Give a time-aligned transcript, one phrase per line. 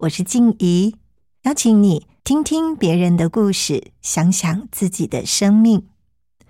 [0.00, 0.96] 我是静怡，
[1.42, 5.88] 邀请你听听别人的故事，想想自己的生命。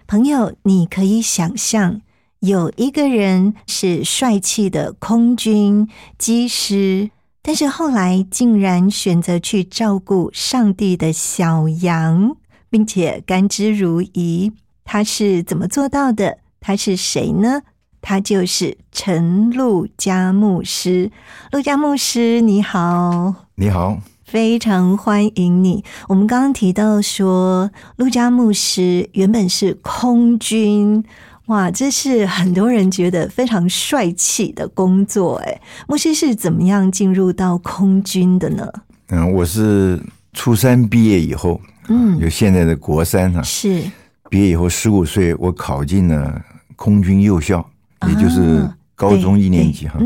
[0.06, 2.00] 朋友，你可以想象
[2.38, 7.10] 有一个人是帅气的空军机师，
[7.42, 12.36] 但是后来竟然选择去照顾上帝的小羊，
[12.68, 14.52] 并且甘之如饴。
[14.84, 16.38] 他是怎么做到的？
[16.60, 17.62] 他是谁呢？
[18.02, 21.10] 他就是陈陆家牧师。
[21.52, 25.84] 陆家牧师，你好，你好，非常欢迎你。
[26.08, 31.04] 我们刚刚提到说，陆家牧师原本是空军，
[31.46, 35.36] 哇，这是很多人觉得非常帅气的工作。
[35.44, 38.66] 哎，牧师是怎么样进入到空军的呢？
[39.08, 40.00] 嗯，我是
[40.32, 43.82] 初三毕业以后，嗯，有现在的国三啊，是
[44.28, 46.40] 毕业以后十五岁，我考进了
[46.76, 47.68] 空军幼校。
[48.08, 49.98] 也就是高中一年级哈，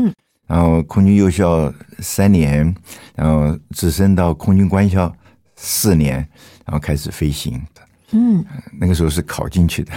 [0.47, 2.75] 然后空军幼校三年，
[3.15, 5.13] 然后直升到空军官校
[5.55, 6.17] 四年，
[6.65, 7.61] 然后开始飞行。
[8.11, 8.45] 嗯，
[8.79, 9.91] 那个时候是考进去的。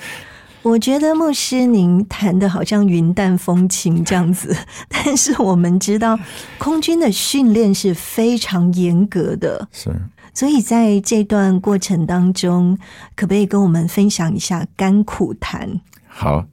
[0.62, 4.54] 我觉得牧师您谈的好像云淡风轻这样子，
[4.88, 6.18] 但是我们知道
[6.58, 9.90] 空军的训练是非常严格的，是。
[10.32, 12.78] 所以在这段过程当中，
[13.16, 15.80] 可不可以跟我们分享一下甘苦谈？
[16.06, 16.46] 好。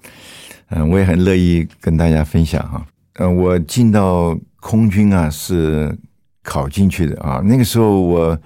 [0.70, 2.86] 嗯，我也很乐意跟大家分享哈。
[3.20, 5.98] 嗯，我进到空军啊，是
[6.44, 7.42] 考进去的啊。
[7.44, 8.38] 那个时候我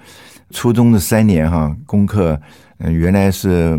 [0.50, 2.40] 初中的三年哈，功课
[2.78, 3.76] 嗯原来是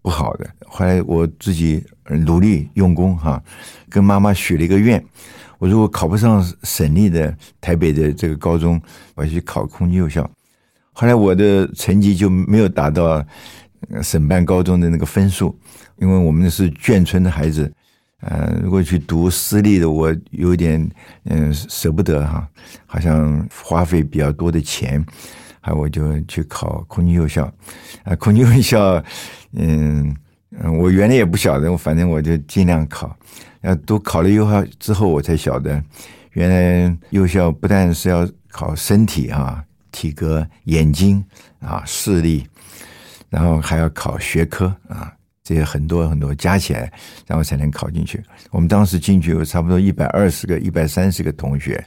[0.00, 1.84] 不好的，后来我自己
[2.24, 3.42] 努力用功哈，
[3.90, 5.04] 跟妈妈许了一个愿，
[5.58, 8.80] 我如果考不上省立的台北的这个高中，
[9.14, 10.28] 我去考空军幼校。
[10.92, 13.22] 后来我的成绩就没有达到
[14.02, 15.54] 省办高中的那个分数，
[15.98, 17.70] 因为我们是眷村的孩子。
[18.22, 20.88] 呃，如果去读私立的，我有点
[21.24, 22.48] 嗯舍不得哈，
[22.86, 25.04] 好像花费比较多的钱，
[25.60, 27.52] 还我就去考空军幼校，
[28.04, 29.02] 啊，空军幼校，
[29.54, 30.14] 嗯
[30.62, 33.16] 嗯，我原来也不晓得，我反正我就尽量考，
[33.62, 35.82] 呃，都考了幼校之后，我才晓得，
[36.32, 41.24] 原来幼校不但是要考身体啊，体格、眼睛
[41.58, 42.46] 啊、视力，
[43.30, 45.12] 然后还要考学科啊。
[45.44, 46.92] 这些很多很多加起来，
[47.26, 48.22] 然后才能考进去。
[48.50, 51.84] 我们当时进去有差不多一百二十个、一百三十个同学，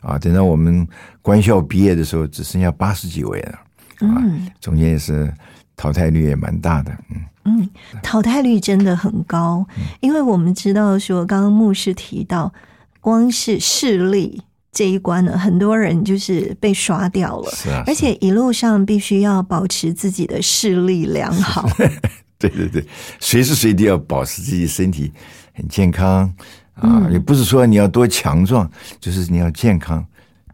[0.00, 0.86] 啊，等到我们
[1.22, 3.58] 官校毕业的时候，只剩下八十几位了。
[4.06, 4.22] 啊，
[4.60, 5.32] 中间也是
[5.76, 6.92] 淘汰率也蛮大的。
[7.10, 7.68] 嗯嗯，
[8.02, 9.66] 淘汰率真的很高，
[10.00, 12.52] 因为我们知道说，刚刚牧师提到，
[13.00, 17.50] 光是视力这一关呢，很多人就是被刷掉了。
[17.52, 21.66] 是啊，而且一路上必须要保持自己的视力良好。
[22.48, 22.84] 对对对，
[23.18, 25.12] 随时随地要保持自己身体
[25.54, 26.32] 很健康
[26.74, 30.06] 啊，也不是说你要多强壮，就是你要健康，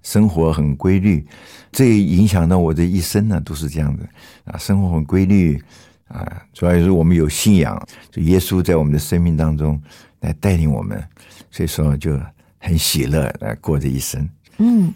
[0.03, 1.27] 生活很规律，
[1.71, 4.03] 这影响到我的一生呢，都是这样的
[4.45, 5.63] 啊，生活很规律
[6.09, 7.79] 啊，主要是我们有信仰，
[8.11, 9.79] 就耶稣在我们的生命当中
[10.21, 11.03] 来带领我们，
[11.51, 12.19] 所以说就
[12.59, 14.27] 很喜乐来过这一生。
[14.57, 14.93] 嗯。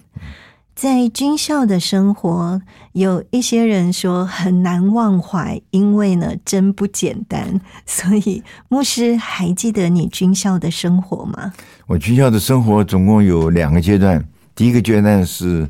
[0.79, 2.63] 在军校的生活，
[2.93, 7.61] 有一些人说很难忘怀，因为呢，真不简单。
[7.85, 11.53] 所以，牧师还记得你军校的生活吗？
[11.89, 15.69] 我军校的生活总共有两个阶段，第一个阶段是，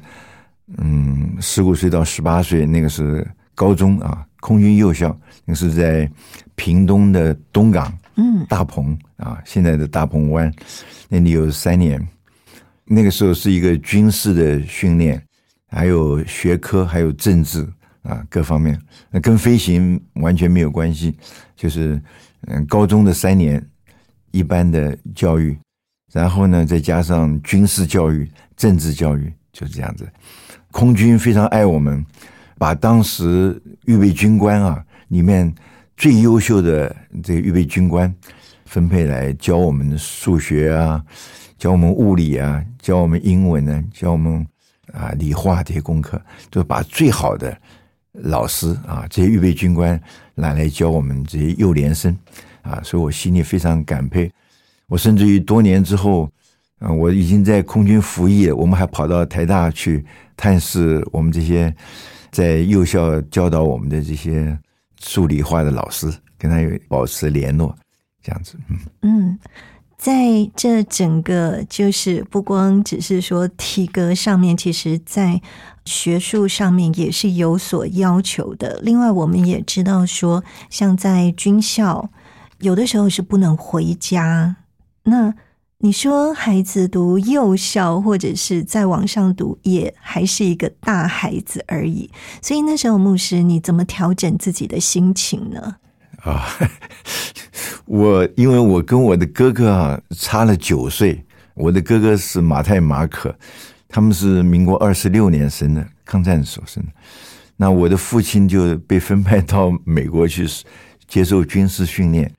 [0.77, 6.07] 嗯，十五岁到十八岁，那个是高中啊，空军幼校，那是在
[6.55, 10.53] 屏东的东港，嗯，大鹏啊，现在的大鹏湾，
[11.09, 12.07] 那里有三年。
[12.91, 15.23] 那个时候是一个军事的训练，
[15.67, 17.67] 还有学科，还有政治
[18.03, 18.81] 啊，各方面，
[19.11, 21.15] 那跟飞行完全没有关系。
[21.55, 22.01] 就是
[22.47, 23.63] 嗯，高中的三年
[24.31, 25.59] 一般的教育，
[26.13, 30.09] 然后呢，再加上军事教育、政治教育，就是这样子。
[30.71, 32.05] 空军非常爱我们，
[32.57, 35.53] 把当时预备军官啊里面
[35.97, 38.15] 最优秀的这个预备军官
[38.65, 41.05] 分配来教我们数学啊，
[41.59, 44.47] 教我们物理啊，教我们英文呢，教我们
[44.93, 46.21] 啊理化这些功课，
[46.51, 47.61] 就把最好的
[48.13, 50.01] 老师啊这些预备军官
[50.37, 52.17] 拿来教我们这些幼联生
[52.63, 54.31] 啊，所以我心里非常感佩。
[54.87, 56.31] 我甚至于多年之后，
[56.79, 60.05] 啊，我已经在空军服役了，我们还跑到台大去
[60.37, 61.75] 探视我们这些
[62.31, 64.57] 在幼校教导我们的这些
[65.01, 66.09] 数理化的老师，
[66.39, 67.77] 跟他有保持联络，
[68.23, 68.79] 这样子，嗯。
[69.03, 69.39] 嗯，
[70.09, 75.43] 在这整个就是不光只是说体格上面，其实在
[75.85, 78.81] 学术上面也是有所要求的。
[78.83, 82.09] 另外，我们也知道说，像在军校，
[82.61, 84.57] 有的时候是不能回家。
[85.03, 85.35] 那
[85.81, 92.11] 你说孩子读幼校或者是在网上读，也还是一个大孩子而已。
[92.41, 95.77] 所以那时候牧师，你怎么调整自己的心情呢？
[96.23, 96.49] 啊，
[97.87, 101.25] 我因为我跟我的哥哥啊差了九岁，
[101.55, 103.35] 我的哥哥是马太马可，
[103.89, 106.91] 他们是民国二十六年生的，抗战时候生的。
[107.57, 110.47] 那我的父亲就被分派到美国去
[111.07, 112.31] 接受军事训练，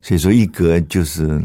[0.00, 1.42] 所以说一隔就是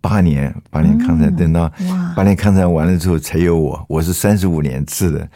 [0.00, 1.72] 八年，八年抗战，等到
[2.14, 5.28] 八年抗战完了之后才有我，我是三十五年制的。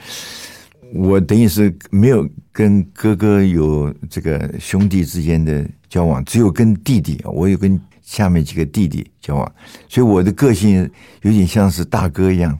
[0.95, 9.53] 我等于是没有跟哥哥有这个兄弟之间的交往，只有跟弟弟，我有跟下面几个弟弟交往，
[9.89, 10.89] 所以我的个性
[11.23, 12.59] 有点像是大哥一样，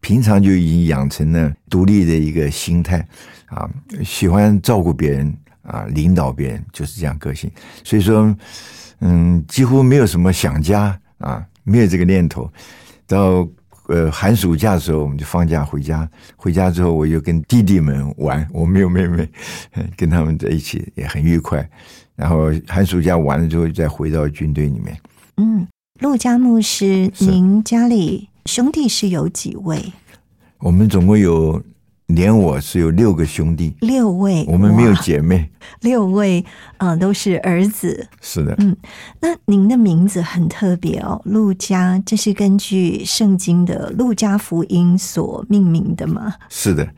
[0.00, 3.06] 平常就已经养成了独立的一个心态
[3.46, 3.68] 啊，
[4.04, 5.32] 喜欢照顾别人
[5.62, 7.50] 啊，领导别人，就是这样个性。
[7.84, 8.36] 所以说，
[9.00, 12.50] 嗯，几乎没有什么想家啊，没有这个念头，
[13.06, 13.48] 到。
[13.88, 16.08] 呃，寒暑假的时候，我们就放假回家。
[16.36, 19.28] 回家之后，我就跟弟弟们玩，我没有妹妹，
[19.96, 21.68] 跟他们在一起也很愉快。
[22.14, 24.96] 然后寒暑假完了之后，再回到军队里面。
[25.36, 25.66] 嗯，
[26.00, 29.92] 陆家牧师，您家里兄弟是有几位？
[30.58, 31.62] 我们总共有。
[32.08, 35.50] 连我是有六个兄弟，六位，我们没有姐妹，
[35.82, 36.42] 六位
[36.78, 38.08] 啊，都是儿子。
[38.22, 38.74] 是的，嗯，
[39.20, 46.34] 那您的名字很特别哦，陆家，这是根据圣经的《路加福音》所命名的吗？
[46.48, 46.88] 是的，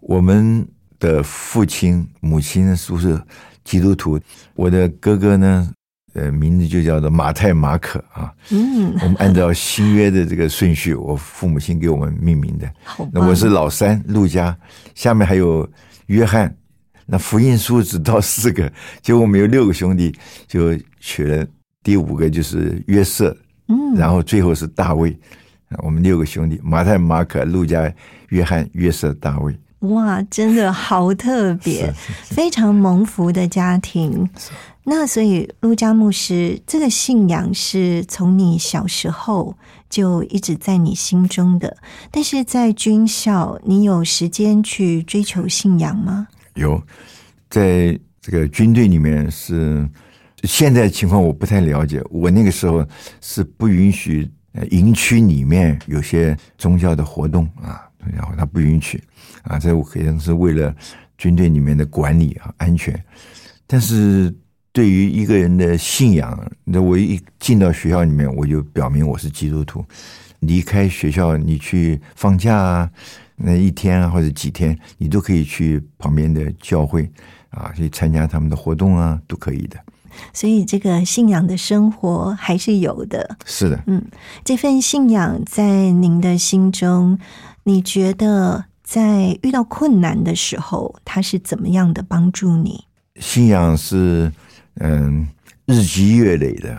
[0.00, 0.66] 我们
[0.98, 3.22] 的父亲、母亲都是
[3.64, 4.18] 基督徒，
[4.54, 5.70] 我的哥哥呢。
[6.16, 8.32] 呃，名字就叫做马太马可啊。
[8.50, 12.66] 嗯，我们按照新约的这个顺序，我父母亲给我们命名的。
[13.12, 14.56] 那我是老三，陆家，
[14.94, 15.68] 下面还有
[16.06, 16.52] 约翰。
[17.04, 18.72] 那福音书只到四个，
[19.02, 20.12] 结果我们有六个兄弟，
[20.48, 21.46] 就取了
[21.82, 23.36] 第五个就是约瑟。
[23.68, 25.16] 嗯，然后最后是大卫。
[25.82, 27.92] 我们六个兄弟：马太、马可、路加、
[28.30, 29.54] 约翰、约瑟、大卫。
[29.80, 31.92] 哇，真的好特别，
[32.24, 34.28] 非常蒙福的家庭。
[34.84, 39.56] 那所以，陆家牧师这个信仰是从你小时候
[39.90, 41.76] 就一直在你心中的。
[42.10, 46.28] 但是在军校，你有时间去追求信仰吗？
[46.54, 46.80] 有，
[47.50, 49.88] 在这个军队里面是
[50.44, 52.00] 现在情况我不太了解。
[52.08, 52.86] 我那个时候
[53.20, 54.30] 是不允许
[54.70, 59.02] 营区里面有些宗教的活动啊，然后他不允许
[59.46, 60.74] 啊，这可能是为了
[61.18, 63.02] 军队里面的管理啊安全，
[63.66, 64.34] 但是。
[64.72, 69.82] 对于一个人的信仰，那我一进到学校里面，我就表明我是基督徒。
[70.40, 72.90] 离开学校，你去放假啊，
[73.36, 77.10] 那一天啊或者几天，你都可以去旁边的教会
[77.48, 79.78] 啊，去参加他们的活动啊，都可以的。
[80.34, 83.38] 所以，这个信仰的生活还是有的。
[83.46, 84.04] 是的，嗯，
[84.44, 87.18] 这份信仰在您的心中，
[87.64, 92.84] 你觉得在遇到困难的时候，他是怎么样的帮助你？
[93.16, 94.32] 信仰是。
[94.78, 95.26] 嗯，
[95.64, 96.76] 日积月累的，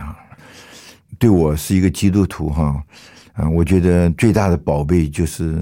[1.18, 2.80] 对我是一个基督徒哈，
[3.32, 5.60] 啊，我觉得最大的宝贝就是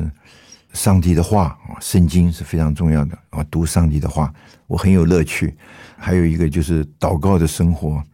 [0.74, 4.30] 上帝的话啊，圣经是非常重要的啊，读上帝的话，
[4.66, 5.56] 我很有乐趣。
[5.96, 8.04] 还有一个就是祷告的生活，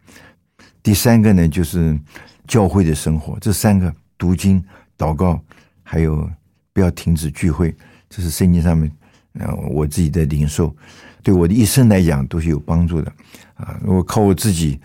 [0.81, 1.99] 第三个呢就是
[2.47, 4.63] 教会的生活，这三个读经、
[4.97, 5.37] 祷告，
[5.83, 6.31] 还有
[6.71, 7.75] 不要停止聚会，
[8.15, 8.91] 这是圣经上面
[9.39, 10.75] 啊我自己的领受，
[11.23, 13.11] 对我的一生来讲都是有帮助的。
[13.55, 13.79] 啊！
[13.85, 14.79] 我靠我自己，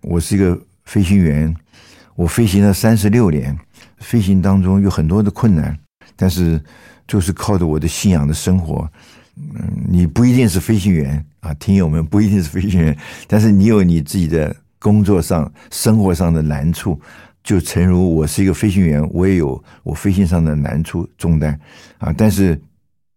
[0.00, 1.54] 我是一个飞行员，
[2.16, 3.56] 我飞行了三十六年，
[3.98, 5.76] 飞行当中有很多的困难，
[6.16, 6.60] 但是
[7.06, 8.90] 就是靠着我的信仰的生活。
[9.36, 16.98] 嗯，你不一定是飞行员啊，听友们不一定是飞行员，但是你有你自己的工作上、生活上的难处，
[17.44, 21.58] 就诚如我是一个飞行员，我也有我飞行上的难处重担
[21.98, 22.12] 啊。
[22.16, 22.58] 但是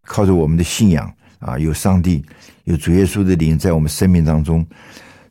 [0.04, 2.24] 靠着我们的信仰啊，有上帝，
[2.66, 4.68] 有主耶稣的灵在我们生命当中，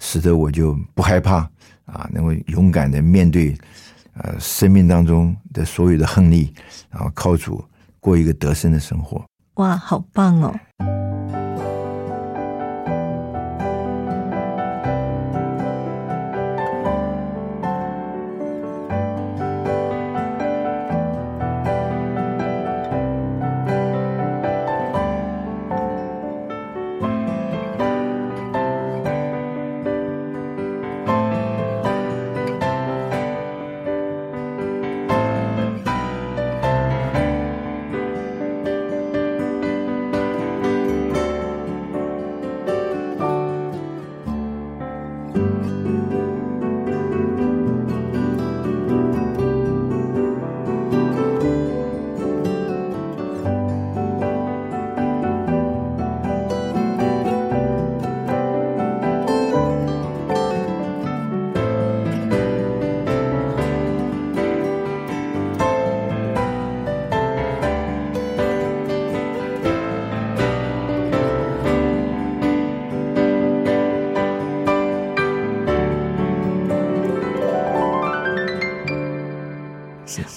[0.01, 1.49] 使得我就不害怕
[1.85, 3.55] 啊，能够勇敢的面对
[4.15, 6.51] 呃生命当中的所有的横逆，
[6.91, 7.63] 然后靠主
[8.01, 9.23] 过一个得胜的生活。
[9.57, 10.59] 哇，好棒哦！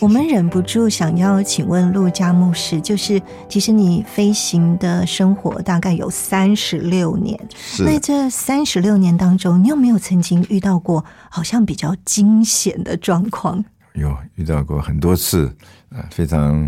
[0.02, 13.64] 我们忍不住想要请问陆家牧师，就是其实你飞行的生活大概有三十六年，是那这三十六年当中，你有没有曾经遇到过好像比较惊险的状况？
[13.94, 15.54] 有遇到过很多次，
[15.90, 16.64] 呃，非常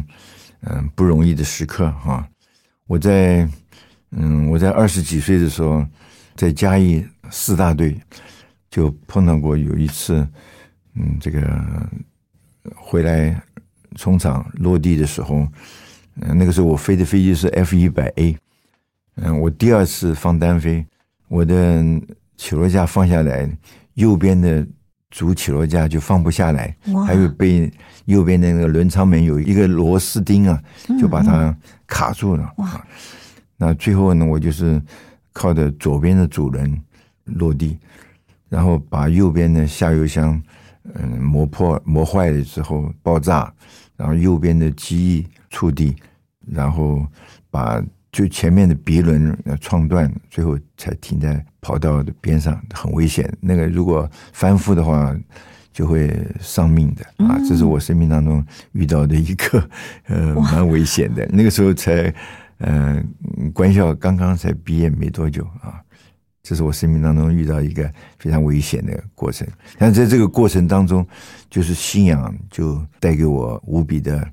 [0.64, 2.28] 嗯、呃不容易的时刻哈、
[2.86, 3.48] 我在
[4.12, 5.86] 嗯我在二十几岁的时候，
[6.36, 7.98] 在嘉义四大队
[8.70, 10.28] 就碰到过有一次，
[10.96, 11.40] 嗯，这个
[12.76, 13.42] 回来
[13.96, 15.48] 冲场落地的时候，
[16.22, 18.38] 嗯、那个时候我飞的飞机是 F 一百 A，
[19.16, 20.86] 嗯，我第二次放单飞，
[21.28, 21.84] 我的
[22.38, 23.50] 起落架放下来，
[23.96, 24.66] 右边的
[25.10, 26.76] 主起落架就放不下来，
[27.06, 27.72] 还有被
[28.06, 30.62] 右边的那个轮舱门有一个螺丝钉啊，
[31.00, 31.56] 就把它
[31.88, 32.54] 卡住了。
[33.58, 34.82] 那最后呢，我就是
[35.34, 36.82] 靠着左边的主轮
[37.26, 37.78] 落地，
[38.50, 40.42] 然后把右边的下油箱
[40.96, 43.54] 嗯磨破磨坏了之后爆炸，
[43.96, 45.96] 然后右边的机翼触地，
[46.48, 47.06] 然后
[47.50, 53.32] 把就前面的鼻轮呃撞断，最后才停在跑道的边上，很危险。
[53.40, 55.16] 那个如果翻覆的话，
[55.72, 57.40] 就会丧命的啊！
[57.48, 59.70] 这是我生命当中遇到的一个
[60.08, 61.26] 呃蛮危险的。
[61.32, 62.14] 那个时候才
[62.58, 63.02] 呃
[63.54, 65.80] 官校刚刚才毕业没多久啊，
[66.44, 69.48] 这是我生命当中遇到一个非常危险的过程。
[69.78, 71.06] 但在这个过程当中，
[71.50, 74.28] 就是信仰就带给我无比的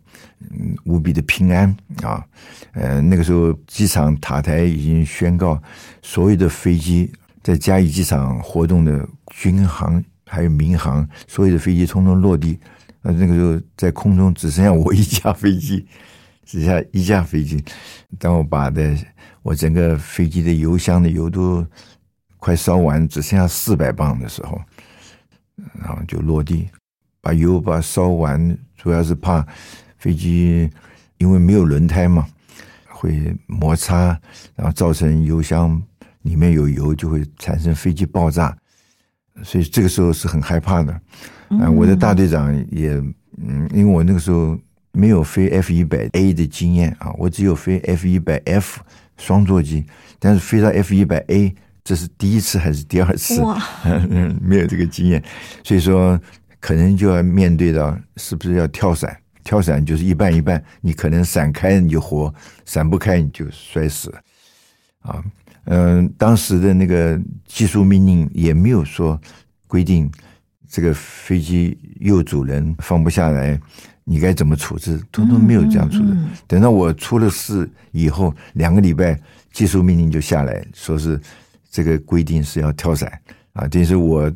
[0.50, 2.24] 嗯无比的平安啊。
[2.72, 5.60] 呃，那个时候机场塔台已经宣告，
[6.02, 7.12] 所有的飞机
[7.42, 12.58] 在嘉义机场活动的军航还有民航，所有的飞机通通落地。
[13.02, 15.86] 呃，那个时候在空中只剩下我一架飞机，
[16.44, 17.62] 只下一架飞机。
[18.18, 18.96] 当我把的
[19.42, 21.64] 我整个飞机的油箱的油都
[22.38, 24.60] 快烧完，只剩下四百磅的时候，
[25.80, 26.68] 然后就落地，
[27.20, 29.46] 把油把它烧完，主要是怕
[29.98, 30.70] 飞机
[31.18, 32.26] 因为没有轮胎嘛，
[32.88, 34.18] 会摩擦，
[34.54, 35.82] 然后造成油箱
[36.22, 38.56] 里面有油，就会产生飞机爆炸，
[39.42, 40.92] 所以这个时候是很害怕的。
[41.48, 42.90] 啊、我的大队长也，
[43.38, 44.58] 嗯，因为我那个时候
[44.92, 48.80] 没有飞 F 一百 A 的经验啊，我只有飞 F 一百 F
[49.16, 49.84] 双座机，
[50.18, 51.54] 但是飞到 F 一百 A，
[51.88, 53.42] 这是第一次还是第二次？
[54.42, 55.24] 没有这个经验，
[55.64, 56.20] 所以说
[56.60, 59.16] 可能就要面对到是不是要跳伞？
[59.42, 62.30] 跳伞就是一半一半，你可能闪开你就活，
[62.66, 64.20] 闪不开你就摔死了
[64.98, 65.24] 啊。
[65.64, 69.18] 嗯、当时的那个技术命令也没有说
[69.66, 70.12] 规定
[70.68, 73.58] 这个飞机右主人放不下来，
[74.04, 76.14] 你该怎么处置，通通没有这样处置。
[76.46, 79.18] 等到我出了事以后，两个礼拜
[79.54, 81.18] 技术命令就下来，说是
[81.70, 83.10] 这个规定是要跳伞
[83.52, 84.30] 啊，等于是我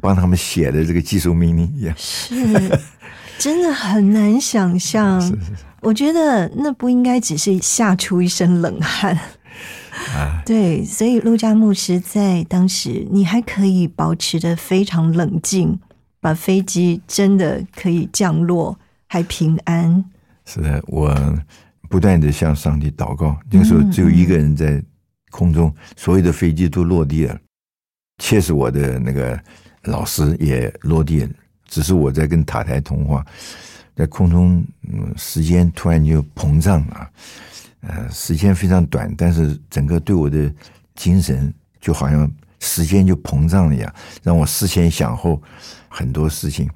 [0.00, 1.94] 帮他们写的这个技术命令一样。
[1.96, 2.34] 是，
[3.38, 5.20] 真的很难想象。
[5.22, 9.18] 是是是我觉得那不应该只是吓出一身冷汗。
[10.14, 15.78] 啊，对，所以陆家牧师在当时，你还可以保持的非常冷静，
[16.20, 18.78] 把飞机真的可以降落，
[19.08, 20.04] 还平安。
[20.44, 21.12] 是的，我
[21.88, 23.36] 不断的向上帝祷告。
[23.50, 24.82] 那个时候只有一个人在
[25.30, 27.38] 空中，所有的飞机都落地了，
[28.18, 29.38] 切实我的那个
[29.84, 31.30] 老师也落地了，
[31.66, 33.24] 只是我在跟塔台通话，
[33.94, 37.10] 在空中，嗯，时间突然就膨胀了。
[37.80, 40.52] 呃，时间非常短，但是整个对我的
[40.96, 45.40] 精神就好像时间就膨胀了一样，让我思前想后
[45.88, 46.68] 很多事情。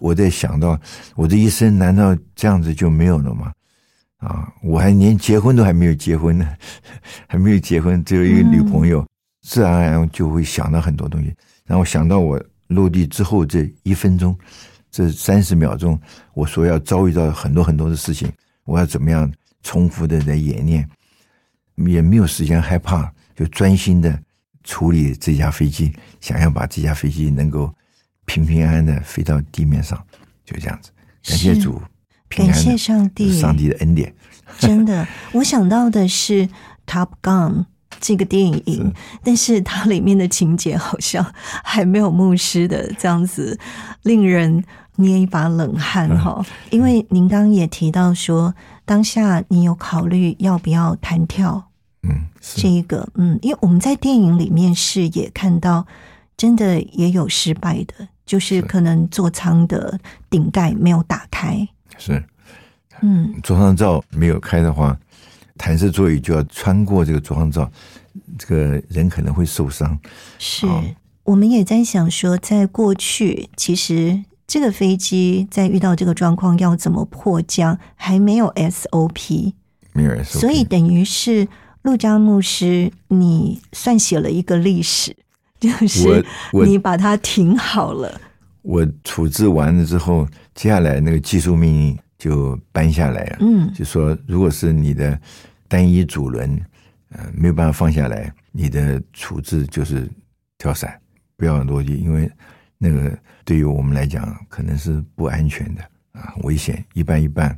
[0.00, 0.78] 我在想到
[1.14, 3.52] 我这一生难道这样子就没有了吗？
[4.18, 6.56] 啊，我还连结婚都还没有结婚呢，
[7.28, 9.06] 还没有结婚，只有一个女朋友，
[9.42, 11.34] 自然而然就会想到很多东西。
[11.64, 14.36] 然后想到我落地之后这一分钟，
[14.90, 16.00] 这三十秒钟，
[16.34, 18.32] 我所要遭遇到很多很多的事情，
[18.64, 19.30] 我要怎么样
[19.62, 20.88] 重复的在演练，
[21.76, 24.20] 也没有时间害怕，就专心的
[24.64, 27.72] 处理这架飞机，想要把这架飞机能够
[28.24, 30.02] 平平安安的飞到地面上，
[30.44, 30.90] 就这样子。
[31.22, 31.80] 感谢主，
[32.28, 34.14] 平安感谢上帝，上帝的恩典。
[34.58, 36.46] 真的，我想到的是
[36.86, 37.52] 《Top Gun》
[38.00, 38.92] 这个电影，
[39.22, 41.24] 但是它里面的情节好像
[41.62, 43.58] 还没有牧师的这样子，
[44.02, 44.64] 令人
[44.96, 46.44] 捏一把冷汗哈。
[46.70, 48.54] 因为您刚刚也提到说，
[48.84, 51.70] 当下你有考虑要不要弹跳
[52.02, 55.86] 嗯，这一个，嗯，因为我们在电影里面是也看到，
[56.36, 58.62] 真的也有失败的，就是。
[58.62, 59.98] 可能座舱的
[60.30, 61.68] 顶盖没有打开，
[61.98, 62.24] 是。
[63.02, 64.98] 嗯，座舱罩没有开的话，
[65.56, 67.70] 弹射座椅就要穿过这个座舱罩，
[68.38, 69.96] 这个人可能会受伤。
[70.38, 70.66] 是。
[70.66, 70.82] 好，
[71.24, 79.52] 我们也在想说，在过去，其实这个飞机在遇到这个状况要怎么迫降，还没有 SOP，
[79.92, 81.46] 没有 SOP，，所以等于是
[81.82, 85.14] 陆家牧师，你算写了一个历史，
[85.60, 86.24] 就是
[86.64, 88.20] 你把它停好了，
[88.62, 90.26] 我处置完了之后，
[90.58, 93.36] 接下来那个技术命令就搬下来了。
[93.42, 95.16] 嗯就说如果是你的
[95.68, 96.60] 单一主轮，
[97.10, 100.10] 呃，没有办法放下来，你的处置就是
[100.58, 101.00] 跳伞，
[101.36, 102.28] 不要落地，因为
[102.76, 107.56] 那个对于我们来讲可能是不安全的啊，危险，一半一半。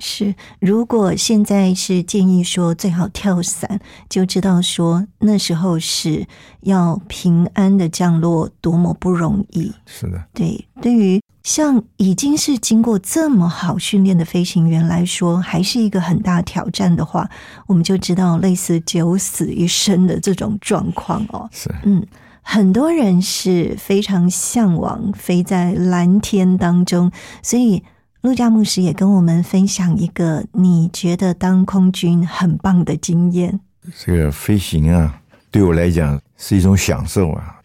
[0.00, 6.26] 是，如果现在是建议说最好跳伞，就知道说那时候是
[6.60, 9.72] 要平安的降落，多么不容易。
[9.86, 17.28] 是的，对，对于像已经是经过这么好训练的飞行员来说，还是一个很大挑战的话，
[17.66, 21.46] 我们就知道类似九死一生的这种状况哦。
[21.52, 22.02] 是嗯，
[22.40, 27.82] 很多人是非常向往飞在蓝天当中，所以
[28.22, 33.60] 陆家牧师也跟我们分享一个你觉得当空军很棒的经验。
[33.98, 37.60] 这个飞行啊，对我来讲是一种享受啊，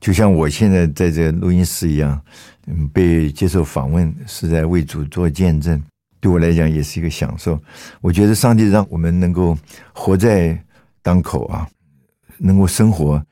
[0.00, 2.20] 就像我现在在这个录音室一样，
[2.66, 5.82] 嗯，被接受访问是在为主做见证，
[6.20, 7.60] 对我来讲也是一个享受。
[8.00, 9.56] 我觉得上帝让我们能够
[9.92, 10.60] 活在
[11.00, 11.68] 当口啊，
[12.38, 13.24] 能够生活，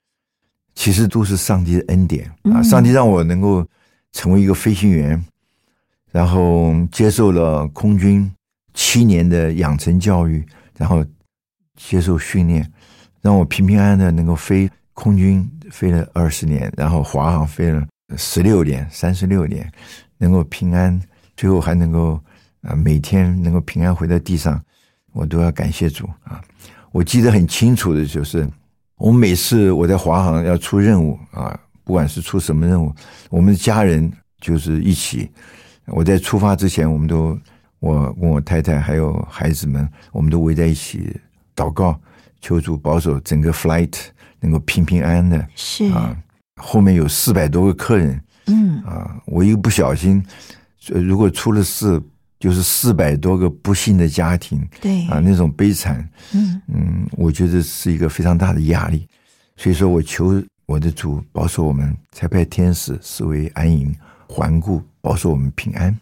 [0.75, 2.61] 其实都是上帝的恩典啊。
[2.61, 3.67] 嗯上帝让我能够
[4.13, 5.23] 成为一个飞行员，
[6.13, 8.31] 然后接受了空军
[8.73, 10.47] 七年的养成教育，
[10.79, 11.05] 然后
[11.77, 12.71] 接受训练，
[13.21, 17.85] 让我平平安安的能够飞空军飞了二十年，然后华航飞了
[18.17, 19.71] 十六年、三十六年，
[20.19, 21.01] 能够平安，
[21.37, 22.21] 最后还能够
[22.63, 24.63] 啊每天能够平安回到地上，
[25.13, 26.41] 我都要感谢主啊！
[26.93, 28.49] 我记得很清楚的就是，
[28.97, 32.95] 我每次我在华航要出任务啊，不管是出什么任务，
[33.31, 35.31] 我们的家人就是一起。
[35.87, 37.39] 我在出发之前，我们都
[37.81, 41.15] 我跟我太太还有孩子们，我们都围在一起
[41.57, 42.01] 祷告，
[42.41, 43.93] 求主保守整个 flight
[44.41, 46.17] 能够平平安安的是，啊。
[46.57, 50.25] 后面有四百多个客人嗯，啊，我一个不小心，
[50.93, 52.01] 呃如果出了事，
[52.39, 59.09] 就是四百多个不幸的家庭对，啊，那种悲惨，嗯，嗯，我觉得是一个非常大的压力，
[59.57, 63.95] 所以说我求我的主保守我们，才派天使视为安营
[64.29, 65.97] 环顾，保守我们平安。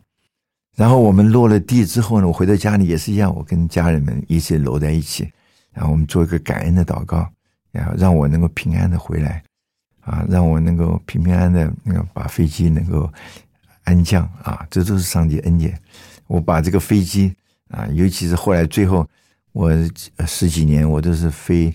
[0.74, 5.30] 然后我们落了地之后呢，我回到家里也是一样，我跟家人们一起搂在一起，
[5.72, 7.28] 然后我们做一个感恩的祷告，
[7.70, 9.42] 然后让我能够平安的回来，
[10.02, 13.10] 啊，让我能够平平安安的那个把飞机能够
[13.84, 15.78] 安降啊，这都是上帝恩典。
[16.26, 17.34] 我把这个飞机
[17.68, 19.06] 啊，尤其是后来最后
[19.52, 19.68] 我
[20.16, 21.74] 呃十几年我都是飞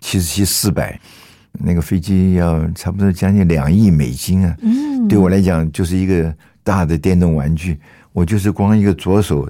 [0.00, 0.98] 七十七四百，
[1.52, 7.78] 那个飞机要差不多将近两亿美金啊，嗯，对我来讲就是一个大的电动玩具。
[8.12, 9.46] 我就是光一个左手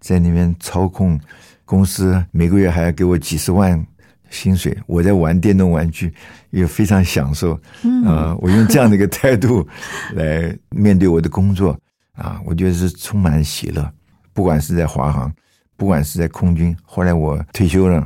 [0.00, 1.20] 在那边操控，
[1.64, 3.86] 公司每个月还要给我几十万
[4.30, 6.12] 薪水，我在玩电动玩具，
[6.50, 7.58] 也非常享受。
[7.82, 9.66] 嗯啊、我用这样的一个态度
[10.14, 11.78] 来面对我的工作
[12.12, 13.92] 啊，我觉得是充满喜乐。
[14.32, 15.32] 不管是在华航，
[15.76, 17.98] 不管是在空军，后来我退休了，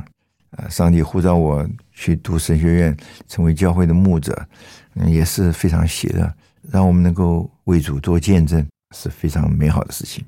[0.51, 4.47] 啊，上帝呼召我去读神学院，成为教会的牧者，
[4.95, 6.33] 嗯，也是非常喜乐，
[6.71, 10.25] 让我们能够为主做见证，是非常美好的事情。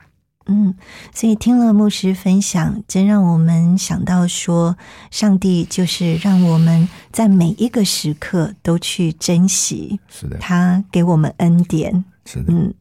[0.47, 0.75] 嗯，
[1.13, 4.77] 所以听了牧师分享，真让我们想到说，
[5.10, 12.05] 上帝就是让我们在每一个时刻都去珍惜是的，他给我们恩典。
[12.25, 12.53] 是的。
[12.53, 12.73] 嗯，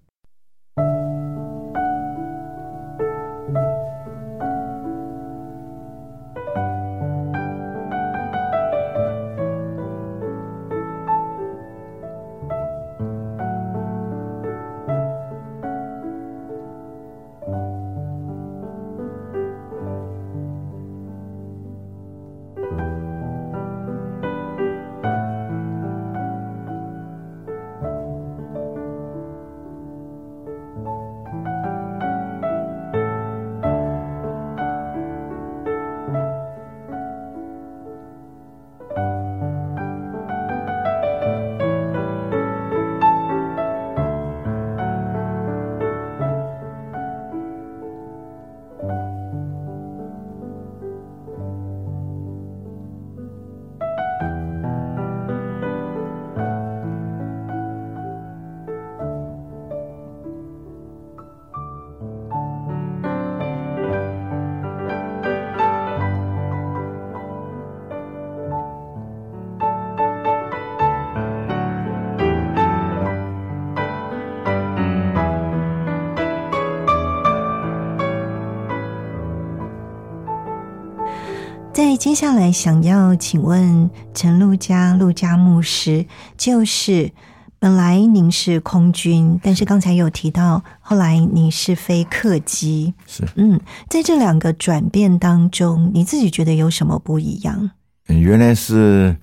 [82.05, 86.05] 接下来想要请问陈陆家陆家牧师，
[86.37, 87.11] 就是
[87.59, 97.71] 本来您是空军，但是刚才有提到，后来你是飞客机，是，嗯，在这两个转变当中，你自己觉得有什么不一样？
[98.09, 99.17] 嗯原来是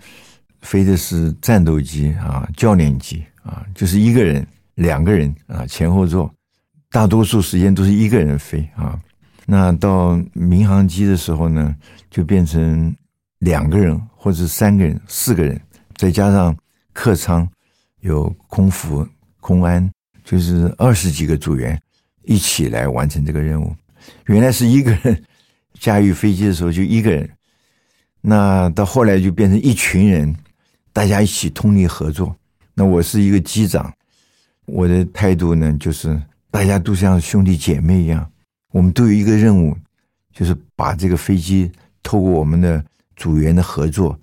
[0.61, 6.33] 飞的是战斗机啊，教练机啊，就是一个人、两个人啊，前后座，
[6.89, 8.99] 大多数时间都是一个人飞啊。
[9.53, 11.75] 那到民航机的时候呢，
[12.09, 12.95] 就变成
[13.39, 15.59] 两个人或者三个人、四个人，
[15.97, 16.55] 再加上
[16.93, 17.45] 客舱
[17.99, 19.05] 有空服、
[19.41, 19.91] 空安，
[20.23, 21.77] 就是二十几个组员
[22.23, 23.75] 一起来完成这个任务。
[24.27, 25.21] 原来是一个人
[25.81, 27.29] 驾驭飞机的时候就一个人，
[28.21, 30.33] 那到后来就变成一群人，
[30.93, 32.33] 大家一起通力合作。
[32.73, 33.93] 那我是一个机长，
[34.65, 36.17] 我的态度呢就是
[36.49, 38.31] 大家都像兄弟姐妹一样，
[38.71, 39.77] 我们都有一个任务，
[40.33, 42.83] 就是把这个飞机透过我们的
[43.15, 44.17] 组员的合作，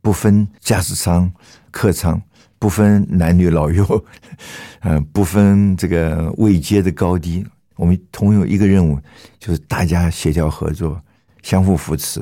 [0.00, 1.30] 不分驾驶舱、
[1.70, 2.20] 客舱，
[2.58, 4.04] 不分男女老幼，
[4.80, 7.44] 呃，不分这个位阶的高低，
[7.76, 9.00] 我们同有一个任务，
[9.38, 11.00] 就是大家协调合作，
[11.42, 12.20] 相互扶持，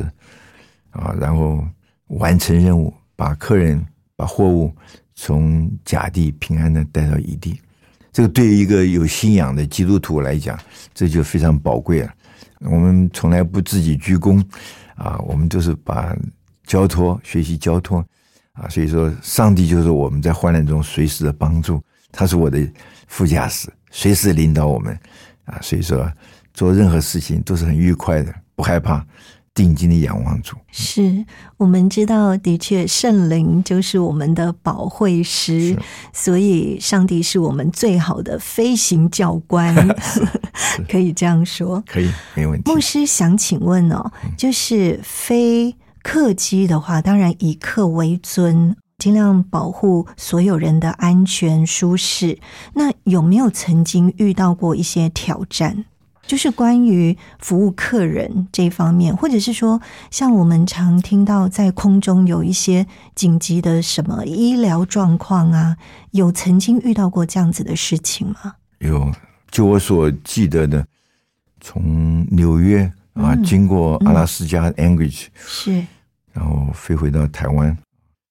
[0.90, 1.66] 啊，然后
[2.06, 3.84] 完成任务，把客人、
[4.16, 4.72] 把货物
[5.14, 7.60] 从甲地平安的带到乙地。
[8.12, 10.59] 这个对于一个有信仰的基督徒来讲，
[10.92, 12.12] 这就非常宝贵了。
[12.61, 14.44] 我们从来不自己鞠躬，
[14.94, 16.14] 啊，我们都是把
[16.64, 18.05] 交托学习交托，
[18.53, 22.64] 啊，所以说上帝就是我们在患难中随时的帮助，他是我的
[23.09, 24.96] 副驾驶，随时领导我们，
[25.44, 26.09] 啊，所以说
[26.53, 29.05] 做任何事情都是很愉快的，不害怕，
[29.54, 30.56] 定睛的仰望主。
[30.70, 31.24] 是
[31.58, 35.76] 我们知道，的确圣灵就是我们的保惠师，
[36.12, 39.74] 所以上帝是我们最好的飞行教官，
[40.88, 41.82] 可以这样说。
[41.86, 42.72] 可以，没问题。
[42.72, 52.38] 牧师想请问哦，就是飞客机的话，当然以客为尊，尽量保护所有人的安全舒适。
[52.74, 55.84] 那有没有曾经遇到过一些挑战？
[56.26, 59.80] 就是关于服务客人这方面，或者是说，
[60.11, 65.76] 像我们常听到在空中有一些紧急的什么医疗状况啊，
[66.12, 68.54] 有曾经遇到过这样子的事情吗？
[68.78, 69.12] 有，
[69.50, 70.87] 就我所记得的，
[71.61, 75.85] 从纽约啊，经过阿拉斯加 Anchorage，是，
[76.32, 77.76] 然后飞回到台湾，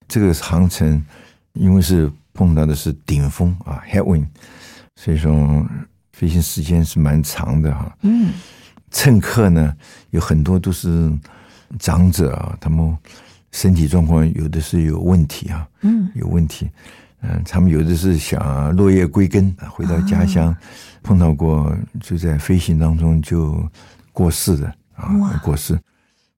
[0.08, 1.06] 这个航程
[1.54, 4.25] 因为是碰到的是顶风啊 headwind，
[4.95, 5.32] 所以说
[6.21, 7.97] 飞行时间是蛮长的哈。
[8.01, 8.31] 嗯，
[8.91, 9.75] 乘客呢
[10.12, 11.12] 有很多都是
[11.79, 12.95] 长者啊，他们
[13.51, 16.69] 身体状况有的是有问题啊，嗯，有问题。
[17.21, 20.55] 嗯，他们有的是想落叶归根，回到家乡，
[21.01, 23.67] 碰到过就在飞行当中就
[24.13, 25.75] 过世的啊，过世。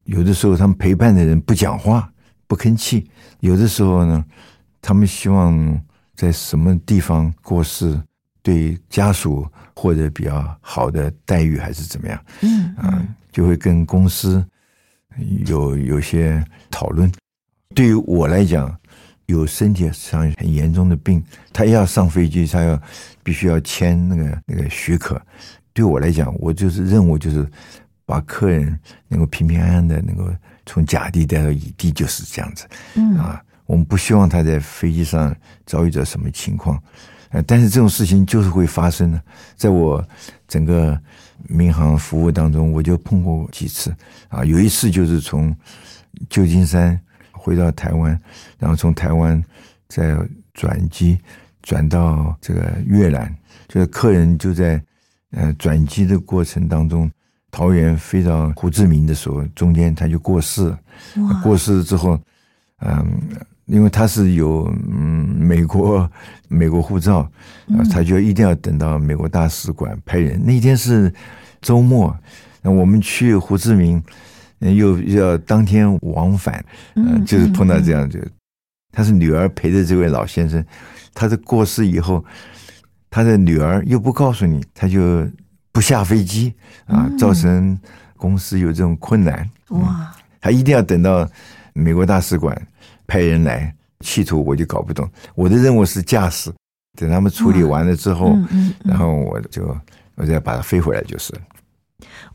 [0.06, 2.10] 有的时候他们陪伴的人不讲话，
[2.48, 3.04] 不吭气；
[3.42, 4.24] 有的时候呢，
[4.82, 5.78] 他们希望
[6.16, 8.02] 在什么地方过世，
[8.44, 12.26] 对家属或者比较好的待遇，还是怎么样？
[12.42, 14.46] 嗯啊，就会跟公司
[15.48, 17.12] 有有些讨论。
[17.74, 18.78] 对于我来讲，
[19.28, 22.80] 有身体上很严重的病，他要上飞机，他要
[23.24, 25.20] 必须要签那个那个许可，
[25.74, 27.50] 对我来讲，我就是任务就是
[28.06, 28.78] 把客人
[29.08, 30.30] 能够平平安安的能够
[30.66, 32.68] 从甲地带到乙地，就是这样子。
[32.96, 36.78] 嗯啊，我们不希望他在飞机上遭遇着什么情况，
[37.34, 39.22] 呃，但是这种事情就是会发生的。
[39.56, 40.04] 在我
[40.48, 40.98] 整个
[41.50, 43.94] 民航服务当中，我就碰过几次
[44.30, 45.54] 啊，有一次就是从
[46.30, 46.98] 旧金山
[47.32, 48.18] 回到台湾，
[48.60, 49.44] 然后从台湾
[49.88, 50.16] 再
[50.54, 51.18] 转机
[51.64, 53.36] 转到这个越南，
[53.68, 54.82] 就是客人就在
[55.32, 57.12] 呃转机的过程当中，
[57.50, 60.80] 桃园飞到胡志明的时候，中间他就过世了。
[61.44, 62.20] 过世之后，
[62.82, 63.20] 嗯，
[63.66, 66.10] 因为他是有嗯美国
[66.50, 67.20] 美国护照，
[67.70, 70.44] 啊，他就一定要等到美国大使馆派人。
[70.44, 71.12] 那天是
[71.62, 72.16] 周末，
[72.62, 74.04] 那我们去胡志明，
[74.60, 76.64] 呃又又要当天往返，
[76.96, 78.20] 呃，嗯就是碰到这样就，
[78.92, 80.64] 他是女儿陪着这位老先生，
[81.14, 82.24] 他的过世以后，
[83.10, 85.28] 他的女儿又不告诉你，他就
[85.72, 86.54] 不下飞机
[86.86, 87.18] 啊，嗯。
[87.18, 87.80] 造成
[88.18, 89.50] 公司有这种困难。
[89.70, 91.28] 哇，他一定要等到
[91.74, 92.56] 美国大使馆
[93.08, 95.10] 派人来，企图我就搞不懂。
[95.36, 96.54] 我的任务是驾驶，
[96.98, 99.78] 等他们处理完了之后，嗯然后我就
[100.16, 101.34] 我再把它飞回来就是。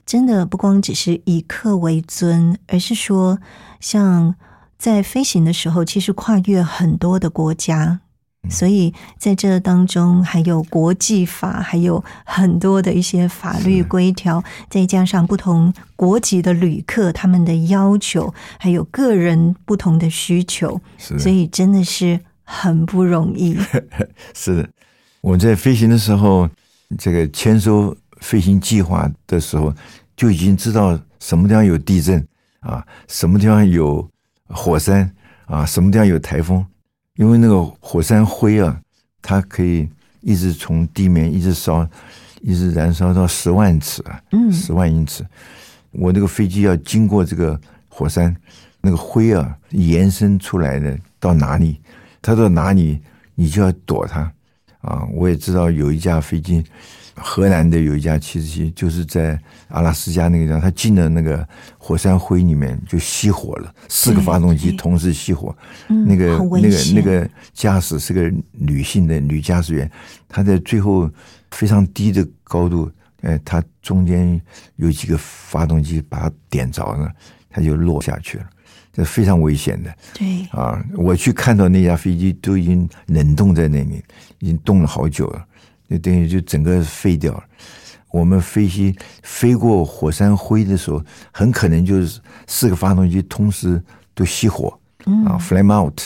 [0.06, 3.38] 真的不光只是以客为尊，而是说，
[3.80, 4.34] 像
[4.78, 8.00] 在飞行的时候，其实跨越很多的国家，嗯
[8.50, 21.18] 所以在这当中还有国际法，还有很多的一些法律规条，再加上不同国籍的旅客他们的要求，还有个人不同的需求，是。
[21.18, 23.58] 所以真的是很不容易。
[24.32, 24.68] 是的，
[25.20, 26.48] 我在飞行的时候，
[26.96, 29.74] 这个签收飞行计划的时候，
[30.16, 32.26] 就已经知道什么地方有地震
[32.60, 34.08] 啊，什么地方有
[34.48, 35.12] 火山
[35.46, 36.64] 啊，什么地方有台风，
[37.18, 38.80] 因为那个火山灰啊，
[39.20, 39.88] 它可以
[40.20, 41.84] 一直从地面一直烧，
[42.42, 45.26] 一直燃烧到十万尺啊，嗯十万英尺。
[45.90, 48.34] 我那个飞机要经过这个火山，
[48.80, 51.80] 那个灰啊延伸出来的到哪里，
[52.22, 53.00] 它到哪里
[53.34, 54.32] 你就要躲它
[54.80, 55.04] 啊！
[55.12, 56.62] 我也知道有一架飞机，
[57.14, 59.36] 荷兰的有一架七十七，就是在
[59.68, 61.46] 阿拉斯加那个地方，它进了那个
[61.78, 65.56] 火山灰里面就熄火了，四个发动机同时熄火。
[65.88, 69.90] 嗯那个那个那个驾驶是个女性的女驾驶员，
[70.28, 71.10] 她在最后
[71.50, 72.90] 非常低的高度，
[73.22, 74.40] 呃，她中间
[74.76, 77.10] 有几个发动机把它点着了，
[77.50, 78.46] 她就落下去了，
[78.92, 80.82] 这非常危险的对，啊！
[80.96, 84.02] 我去看到那架飞机都已经冷冻在那里，
[84.38, 85.44] 已经冻了好久了，
[85.90, 87.44] 就等于就整个废掉了。
[88.10, 93.82] 我们飞机飞过火山灰的时候，很可能就是四个发动机同时
[94.14, 94.78] 都熄火，
[95.26, 96.00] 啊，flame out，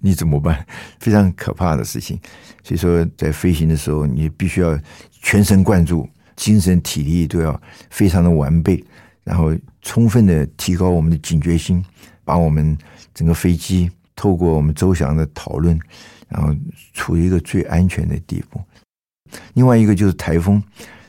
[0.00, 0.66] 你怎么办？
[1.00, 2.18] 非常可怕的事情。
[2.62, 4.78] 所以说，在飞行的时候，你必须要
[5.22, 7.58] 全神贯注，精神体力都要
[7.88, 8.84] 非常的完备，
[9.24, 11.82] 然后充分的提高我们的警觉心，
[12.24, 12.76] 把我们
[13.14, 15.80] 整个飞机透过我们周详的讨论，
[16.28, 16.54] 然后
[16.92, 18.60] 处于一个最安全的地步。
[19.54, 20.62] 另外一个就是台风，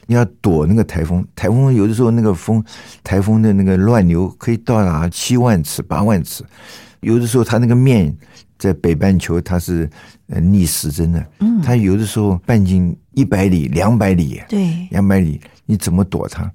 [0.10, 1.24] 你要躲那个台风。
[1.36, 2.64] 台风有的时候那个风，
[3.04, 6.44] 台风的那个乱流可以到达七万尺、八万尺，
[7.02, 8.12] 有的时候它那个面
[8.58, 9.88] 在北半球它是
[10.30, 16.52] 呃逆时针的，嗯，它有的时候半径一百里、两百里，对，两百里，你怎么躲它？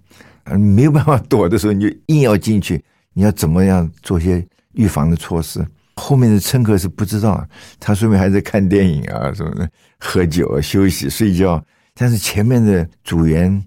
[0.58, 5.64] 没有办法躲的时候，你就硬要进去，你要怎么样做些预防的措施？
[5.94, 7.46] 后面的乘客是不知道，
[7.78, 11.64] 他说明还在看电影啊什么的，喝酒、啊、休息、睡觉。
[11.94, 13.62] 但是前面的组员，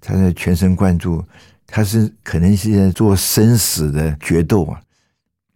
[0.00, 1.22] 他在全神贯注，
[1.66, 4.80] 他是可能是在做生死的决斗啊，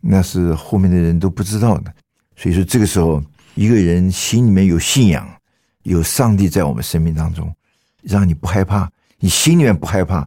[0.02, 1.92] 那是后面的人都不知道的。
[2.36, 3.22] 所以说，这个时候
[3.54, 5.28] 一个人心里面有信仰，
[5.84, 7.50] 有上帝在我们生命当中，
[8.02, 10.26] 让你不害怕，你心里面不害怕，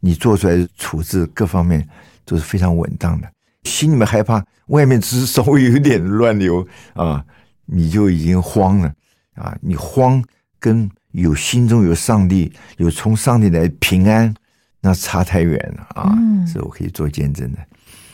[0.00, 1.88] 你做出来的处置各方面
[2.24, 3.30] 都是非常稳当的。
[3.64, 7.24] 心里面害怕，外面只是稍微有点乱流啊，
[7.66, 8.92] 你就已经慌了
[9.34, 9.56] 啊！
[9.60, 10.24] 你慌
[10.58, 14.32] 跟有心中有上帝，有从上帝来平安，
[14.80, 16.14] 那差太远了啊！
[16.16, 17.58] 嗯是我可以做见证的。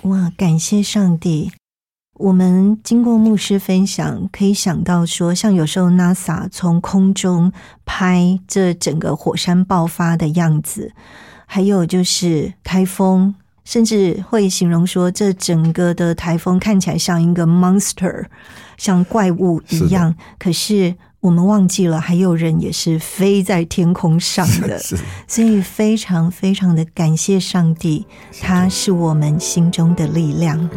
[0.09, 1.53] 哇，感谢上帝！
[2.15, 7.53] 我们经过牧师分享，可以想到说，像有时候 NASA 从空中
[7.85, 10.93] 拍这整个火山爆发的样子，
[11.47, 18.27] 还有就是台风，甚至会形容说，这整个的台风看起来像一个 monster，
[18.77, 20.15] 像怪物一样。
[20.39, 24.79] 可是我们忘记了，还有人也是飞在天空上的。
[25.27, 28.07] 所以非常非常的感谢上帝，
[28.43, 30.69] 他是我们心中的力量。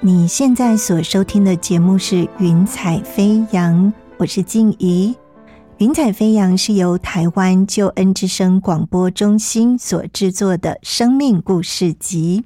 [0.00, 3.74] 你现在所收听的节目是《云彩飞扬》，
[4.16, 5.14] 我是静怡。
[5.78, 12.44] 《云彩飞扬》是由台湾救恩之声广播中心所制作的生命故事集。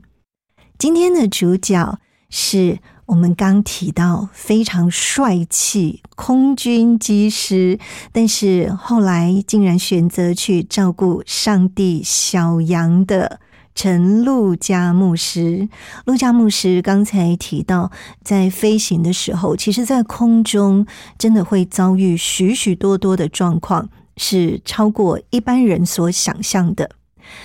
[0.78, 1.98] 今天的主角
[2.30, 7.78] 是我们刚提到非常帅气空军机师，
[8.12, 13.40] 但是后来竟然选择去照顾上帝小羊的。
[13.76, 15.68] 陈陆家牧师，
[16.06, 17.92] 陆家牧师刚才提到，
[18.24, 20.86] 在飞行的时候，其实，在空中
[21.18, 26.90] 真的会遭遇许许多多的状况，是超过一般人所想象的。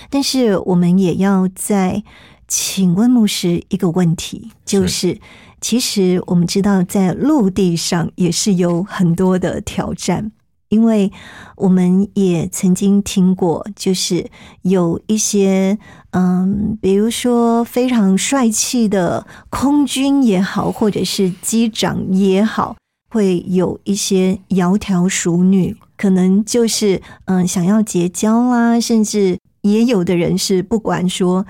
[0.08, 2.02] 但是，我们也要在
[2.48, 5.20] 请问牧师一个问题，就是，
[5.60, 10.32] 其实我们知道，在陆地上也是有很多的挑战。
[10.72, 11.12] 因为
[11.56, 14.30] 我们也曾经听过，就是
[14.62, 15.78] 有一些
[16.12, 22.74] 嗯，比如说非常帅气的空军也好，或者是机长也好，
[23.10, 31.44] 会有一些窈窕淑女，可能就是嗯想要结交啦，甚至也有的人是不管说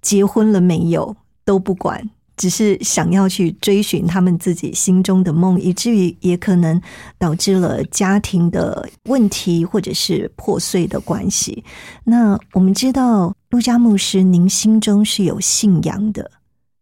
[0.00, 2.08] 结婚了没有都不管。
[2.38, 6.80] 只是想要去追寻他们自己心中的梦，以至于也可能
[7.18, 11.64] 导致了家庭的问题，或者是破碎的关系。
[12.04, 16.30] 那我们知道，陆家牧师，您心中是有信仰的，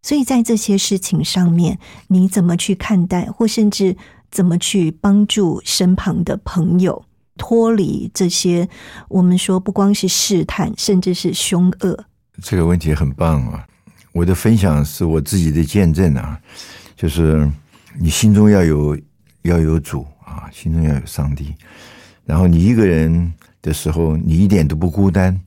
[0.03, 3.97] 所以在这些事情上面，你怎么去看待，或甚至
[4.31, 7.05] 怎么去帮助身旁的朋友
[7.39, 8.69] 脱离这些？
[9.09, 12.05] 我们说，不光是试探，甚至是凶恶。
[12.43, 13.67] 这个问题很棒啊！
[14.17, 16.41] 我的分享是我自己的见证啊，
[16.97, 17.47] 就是
[17.99, 18.99] 你心中要有
[19.43, 21.55] 要有主啊，心中要有上帝，
[22.25, 25.39] 然后你一个人的时候，你一点都不孤单，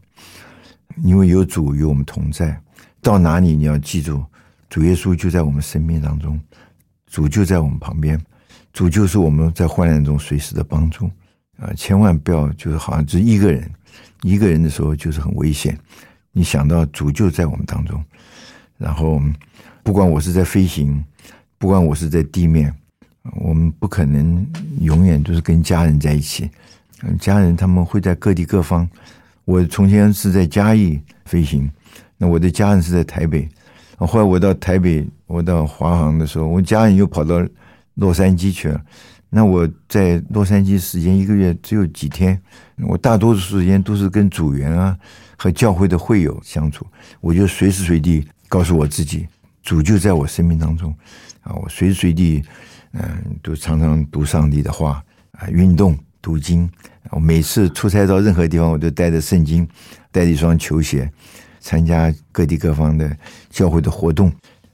[1.01, 2.61] 因为有主与我们同在。
[3.01, 4.23] 到哪里你要记住，
[4.69, 6.39] 主耶稣就在我们生命当中，
[7.07, 8.21] 主就在我们旁边，
[8.71, 11.09] 主就是我们在患难中随时的帮助
[11.57, 11.73] 啊！
[11.75, 13.67] 千万不要就是好像只一个人，
[14.21, 15.75] 一个人的时候就是很危险。
[16.31, 18.03] 你想到主就在我们当中。
[18.79, 19.21] 然后，
[19.83, 21.03] 不管我是在飞行，
[21.57, 22.73] 不管我是在地面，
[23.35, 24.47] 我们不可能
[24.79, 26.49] 永远都是跟家人在一起。
[27.19, 28.89] 家人他们会在各地各方。
[29.43, 31.69] 我从前是在嘉义飞行，
[32.17, 33.49] 那我的家人是在台北。
[33.97, 37.45] 后来我到台北，我到华航的时候，我家人又跑到
[37.95, 38.81] 洛杉矶去了。
[39.29, 42.41] 那我在洛杉矶时间一个月只有几天，
[42.87, 44.97] 我大多数时间都是跟组员啊
[45.37, 46.87] 和教会的会友相处，
[47.19, 48.25] 我就随时随地。
[48.49, 49.27] 告诉我自己，
[49.61, 50.91] 主就在我生命当中
[51.43, 51.53] 啊！
[51.53, 52.43] 我随时随地，
[52.93, 56.67] 嗯，都常常读上帝的话啊，运动、读经。
[57.11, 59.67] 我每次出差到任何地方，我都带着圣经，
[60.11, 61.09] 带着一双球鞋，
[61.59, 63.15] 参加各地各方的
[63.51, 64.31] 教会的活动。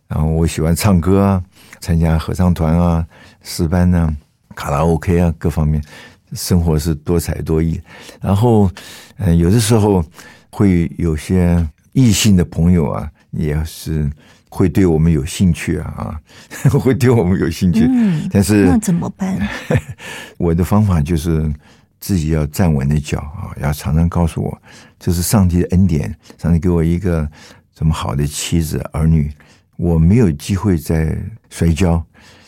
[0.07, 1.43] 然后我喜欢唱歌啊，
[1.81, 3.05] 参加合唱团啊、
[3.43, 4.15] 诗班呢、
[4.55, 5.83] 卡拉 OK 啊，各方面
[6.31, 7.81] 生活是多彩多艺。
[8.21, 8.71] 然后，
[9.17, 10.01] 嗯，有的时候
[10.49, 13.11] 会有些异性的朋友啊。
[13.35, 14.09] 也是
[14.49, 16.19] 会对我们有兴趣啊，
[16.81, 17.85] 会对我们有兴趣。
[17.89, 19.37] 嗯，但是那怎么办？
[20.37, 21.51] 我的方法就是
[21.99, 24.61] 自己要站稳的脚啊，要常常告诉我，
[24.99, 27.29] 这是上帝的恩典，上帝给我一个
[27.73, 29.31] 这么好的妻子儿女，
[29.77, 31.17] 我没有机会在
[31.49, 32.03] 摔跤，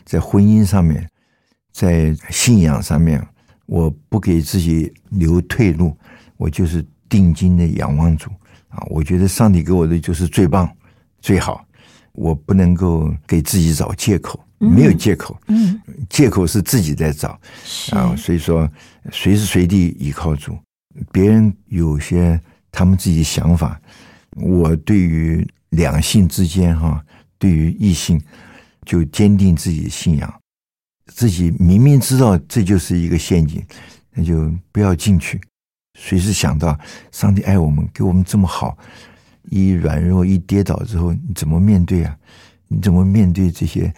[0.05, 1.09] 在婚姻上面，
[1.73, 3.25] 在信仰上面，
[3.65, 5.97] 我不给自己留退路，
[6.37, 8.29] 我就是定睛的仰望主
[8.69, 8.83] 啊！
[8.89, 10.69] 我觉得上帝给我的就是最棒。
[11.21, 11.65] 最好，
[12.13, 17.39] 我不能够给自己找借口，没有借口，嗯，借口是自己在找，
[17.91, 18.69] 啊，所以说
[19.11, 20.57] 随时随地依靠主。
[21.11, 22.39] 别人有些
[22.71, 23.79] 他们自己的想法，
[24.35, 27.03] 我对于两性之间哈，
[27.37, 28.19] 对于异性，
[28.85, 30.41] 就坚定自己的信仰，
[31.13, 33.63] 自己明明知道这就是一个陷阱，
[34.11, 35.39] 那就不要进去。
[35.99, 36.77] 随时想到
[37.11, 38.77] 上帝爱我们，给我们这么好。
[39.49, 42.17] 一软弱一跌倒之后，你怎么面对啊？
[42.67, 43.93] 你怎么面对这些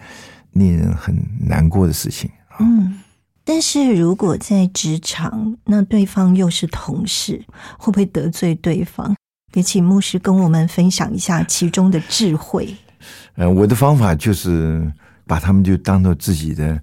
[0.52, 2.30] 令人很难过的事情？
[2.60, 3.00] 嗯，
[3.44, 7.44] 但是如果在职场，那对方又是同事，
[7.76, 9.16] 会不会得罪对方？
[9.54, 12.72] 也请牧师跟我们分享一下其中的智慧。
[13.34, 14.88] 呃，我的方法就是
[15.26, 16.80] 把他们就当做自己的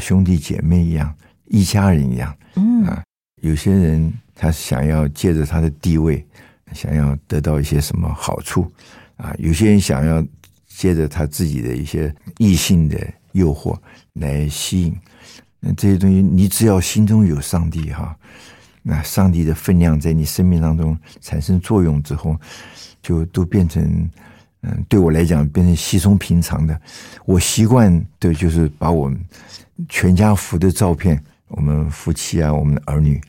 [0.00, 1.14] 兄弟姐妹一样，
[1.46, 2.34] 一家人一样。
[2.56, 3.04] 嗯啊，
[3.42, 6.26] 有些人他想要借着他的地位。
[6.72, 8.70] 想要得到一些什么好处
[9.16, 9.34] 啊？
[9.38, 10.24] 有些人想要
[10.66, 12.98] 借着他自己的一些异性的
[13.32, 13.76] 诱惑
[14.14, 14.96] 来吸引，
[15.60, 18.16] 那这些东西，你只要心中有上帝哈，
[18.82, 22.36] 那上帝的分量在你生命当中产生作用之后，
[23.02, 24.10] 就都变成
[24.62, 26.80] 嗯，对我来讲变成稀松平常的。
[27.24, 29.20] 我习惯的就是把我们
[29.88, 33.20] 全家福的照片，我们夫妻啊，我们的儿女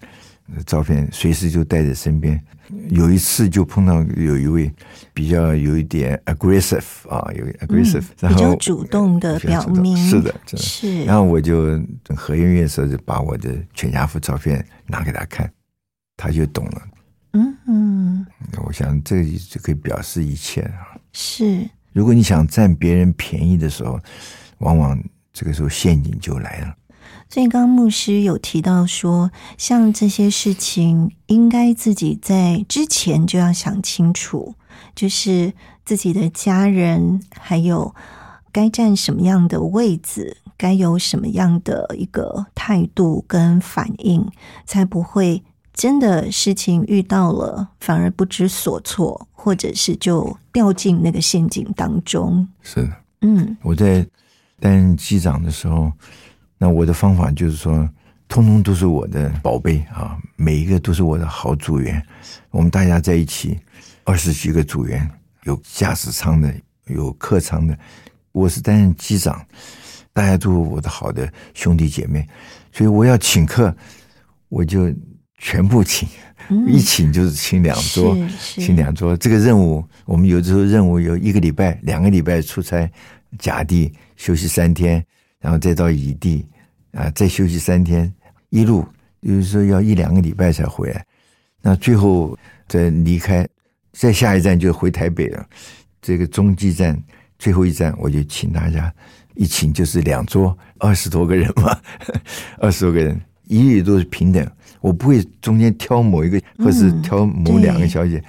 [0.55, 2.39] 的照片，随时就带在身边。
[2.89, 4.71] 有一次就碰到有一位
[5.13, 11.81] 比较有一点 aggressive 啊，有 aggressive，、然后嗯比较主动的表明是的，真的是然后我就
[12.15, 15.51] 和颜悦色的把我的全家福照片拿给他看，
[16.17, 16.81] 他就懂了。
[17.33, 18.25] 嗯嗯，
[18.65, 20.97] 我想这就可以表示一切啊。
[21.13, 23.99] 是如果你想占别人便宜的时候，
[24.59, 24.99] 往往
[25.31, 26.75] 这个时候陷阱就来了。
[27.29, 34.55] 所以，刚刚牧师有提到说，像这些事情，应该自己在之前就要想清楚，
[34.95, 35.53] 就是
[35.85, 37.93] 自己的家人，还有
[38.51, 44.27] 该站什么样的位置，该有什么样的一个态度跟反应，
[44.65, 52.47] 才不会真的事情遇到了，反而不知所措，或者是就掉进那个陷阱当中。
[52.63, 54.03] 是的，嗯我在
[54.59, 55.91] 担任机长的时候，
[56.61, 57.89] 那我的方法就是说，
[58.27, 62.05] 通通都是我的宝贝啊，每一个都是我的好组员。
[62.51, 63.57] 我们大家在一起，
[64.03, 65.09] 二十几个组员，
[65.45, 66.53] 有驾驶舱的，
[66.87, 67.75] 有客舱的。
[68.33, 69.41] 我是担任机长，
[70.11, 72.27] 大家都是我的好的兄弟姐妹，
[72.73, 73.73] 所以我要请客，
[74.49, 74.93] 我就
[75.37, 76.07] 全部请，
[76.67, 79.15] 一请就是请两桌，请两桌。
[79.15, 82.91] 这个任务，我们有的时候任务有一个礼拜、两个礼拜出差，
[83.39, 85.03] 甲地休息三天，
[85.39, 86.45] 然后再到乙地
[86.91, 88.11] 啊，再休息三天，
[88.49, 88.85] 一路
[89.21, 91.05] 有的时候要一两个礼拜才回来。
[91.61, 92.37] 那最后
[92.67, 93.47] 再离开，
[93.93, 95.45] 再下一站就回台北了。
[96.01, 96.97] 这个中继站
[97.37, 98.93] 最后一站，我就请大家
[99.35, 101.77] 一请就是两桌，二十多个人嘛，
[102.59, 108.23] 二十多个人，一律都是平等，我不会中间挑某一个，或是挑某两个小姐，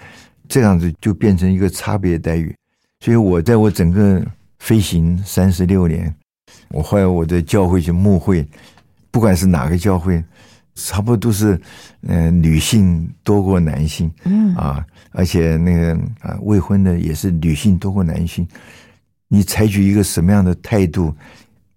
[0.48, 2.54] 这样子就变成一个差别待遇。
[2.98, 4.24] 所以我在我整个
[4.58, 6.12] 飞行三十六年，
[6.70, 8.46] 我后来我的教会去牧会，
[9.10, 10.22] 不管是哪个教会，
[10.74, 11.60] 差不多都是，
[12.06, 18.46] 呃，女性多过男性，嗯啊，而且那个啊未婚的也是女性多过男性。
[19.26, 21.14] 你采取一个什么样的态度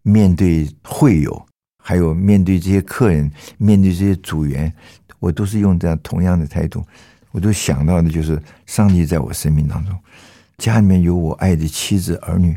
[0.04, 1.46] 面对会友，
[1.84, 4.72] 还有面对这些客人，面对这些组员，
[5.20, 6.84] 我都是用这样同样的态度。
[7.32, 9.98] 我都想到的就是上帝在我生命当中，
[10.60, 12.56] 家里面有我爱的妻子儿女，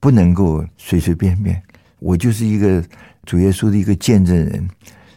[0.00, 1.62] 不能够随随便便。
[1.98, 2.82] 我就是一个
[3.24, 4.68] 主耶稣的一个见证人。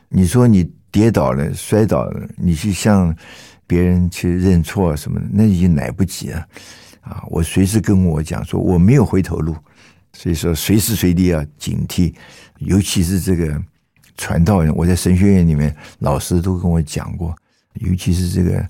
[0.10, 3.16] 你说你跌倒了、摔倒了，你去向
[3.66, 6.46] 别人去认错什么的，那已经来不及了。
[7.02, 9.56] 啊，我随时跟我讲说我没有回头路，
[10.14, 12.14] 所以说随时随地要警惕，
[12.60, 13.60] 尤其是这个
[14.18, 17.36] 传道人，我在神学院里面老师都跟我讲过，
[17.76, 18.64] 尤其是这个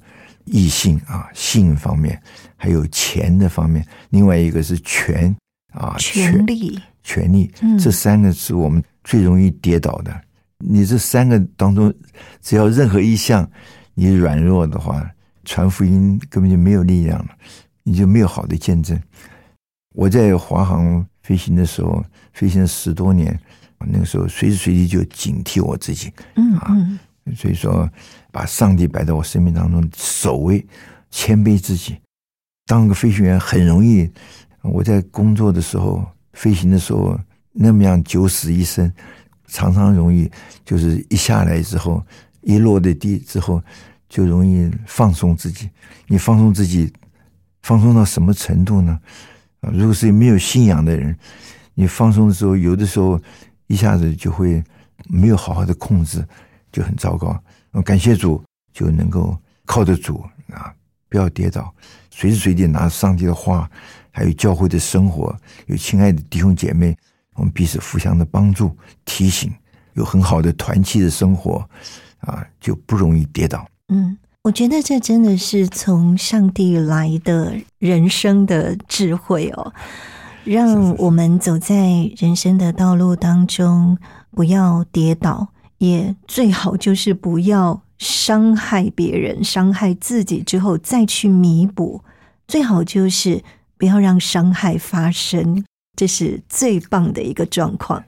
[0.45, 2.21] 异性啊性方面，
[2.55, 5.35] 还有钱的方面，另外一个是权
[5.73, 6.79] 啊权力，
[7.11, 10.21] 权利嗯，这三个是我们最容易跌倒的。
[10.59, 11.93] 你这三个当中，
[12.41, 13.49] 只要任何一项
[13.95, 15.05] 你软弱的话，
[15.43, 17.29] 传福音根本就没有力量了，
[17.83, 18.97] 你就没有好的见证。
[19.93, 22.01] 我在华航飞行的时候，
[22.31, 23.37] 飞行了十多年，
[23.79, 26.99] 那个时候随时随地就警惕我自己，嗯嗯
[27.35, 27.89] 所以说
[28.31, 30.65] 把上帝摆在我生命当中首位，
[31.09, 31.97] 谦卑自己。
[32.67, 34.09] 当个飞行员很容易，
[34.61, 37.19] 我在工作的时候、飞行的时候
[37.51, 38.91] 那么样九死一生，
[39.47, 40.29] 常常容易
[40.63, 42.03] 就是一下来之后，
[42.41, 43.61] 一落的地之后，
[44.07, 45.69] 就容易放松自己。
[46.07, 46.91] 你放松自己，
[47.61, 48.99] 放松到什么程度呢？
[49.61, 51.15] 啊，如果是没有信仰的人，
[51.73, 53.19] 你放松的时候，有的时候
[53.67, 54.63] 一下子就会
[55.07, 56.25] 没有好好的控制，
[56.71, 57.37] 就很糟糕。
[57.83, 60.73] 感谢主，就能够靠着主啊，
[61.09, 61.73] 不要跌倒，
[62.09, 63.69] 随时随地拿上帝的话，
[64.11, 65.35] 还有教会的生活，
[65.67, 66.95] 有亲爱的弟兄姐妹，
[67.35, 69.51] 我们彼此互相的帮助、提醒，
[69.93, 71.67] 有很好的团契的生活
[72.19, 73.65] 啊，就不容易跌倒。
[73.87, 79.73] 嗯，我觉得这真的是从上帝来的人生的智慧哦，
[80.43, 83.97] 让我们走在人生的道路当中，
[84.31, 92.03] 不要跌倒，也最好就是不要伤害别人、伤害自己之后再去弥补，
[92.47, 93.43] 最好就是
[93.81, 95.65] 不要让伤害发生，
[95.97, 98.03] 这是最棒的一个状况。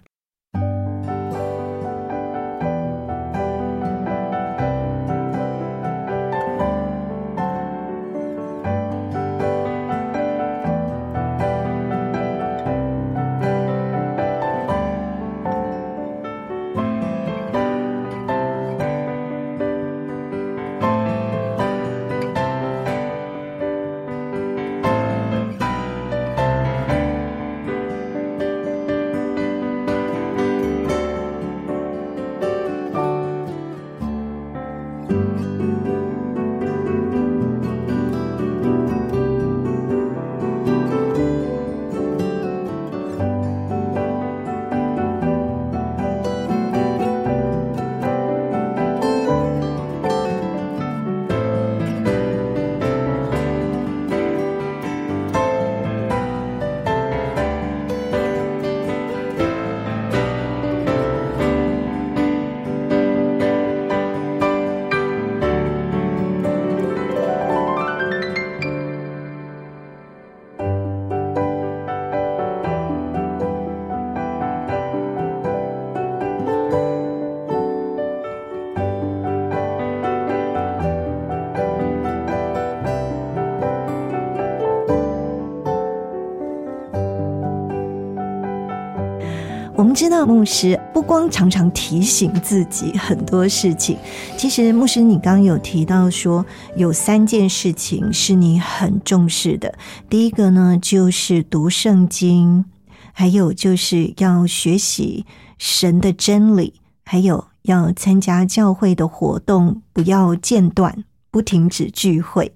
[90.04, 93.98] 知道牧师不光常常提醒自己很多事情，
[94.36, 96.46] 其实牧师你刚有提到说
[96.76, 99.74] 有三件事情是你很重视的。
[100.10, 102.66] 第一个呢，就是读圣经，
[103.14, 105.26] 还有就是要学习
[105.58, 106.74] 神的真理，
[107.06, 112.54] 还有要参加教会的活动，不要间断，不停止聚会。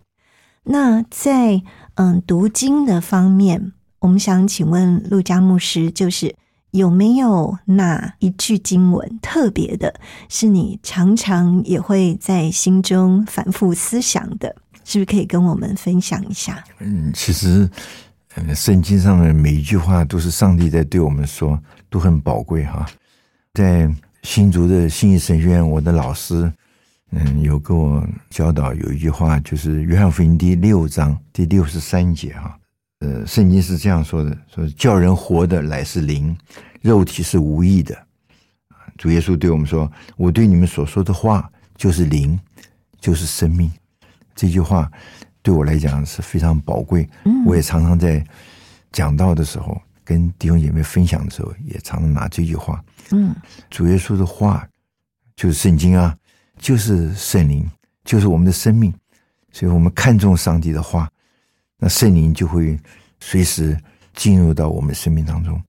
[0.66, 1.62] 那在
[1.96, 6.36] 嗯读经的方面，我们想请问陆家牧师，就是
[6.72, 9.94] 有没有哪一句经文特别的，
[10.30, 14.56] 是你常常也会在心中反复思想的？
[14.84, 16.64] 是不是可以跟我们分享一下？
[16.80, 17.70] 嗯，其实，
[18.36, 21.60] 嗯，圣经上面每一句话都是上帝在对我们说，
[21.90, 22.86] 都很宝贵哈。
[23.54, 23.90] 在
[24.24, 26.52] 新竹的新义神学院，我的老师。
[27.12, 32.60] 嗯，有跟我教导有一句话，就是《约翰福音》第六章第六十三节哈。
[33.00, 36.36] 呃，圣经是这样说的：说叫人活的乃是灵，
[36.82, 37.96] 肉体是无益的。
[38.98, 42.40] 主耶稣对我们说：“我对你们所说的话就是灵，
[43.00, 43.72] 就是生命。”
[44.36, 44.92] 这句话
[45.42, 47.08] 对我来讲是非常宝贵。
[47.26, 48.26] 嗯，我也常常在
[48.92, 52.84] 讲道的时候，跟弟兄姐妹分享的时候，也常常拿这句话。
[53.12, 53.36] 嗯，
[53.70, 54.68] 主耶稣的话
[55.36, 56.16] 就是圣经啊。
[56.60, 57.70] 就是圣灵，
[58.04, 58.92] 就是我们的生命，
[59.52, 61.08] 所以我们看重上帝的话，
[61.78, 62.78] 那圣灵就会
[63.20, 63.78] 随时
[64.14, 65.62] 进入到我们生命当中。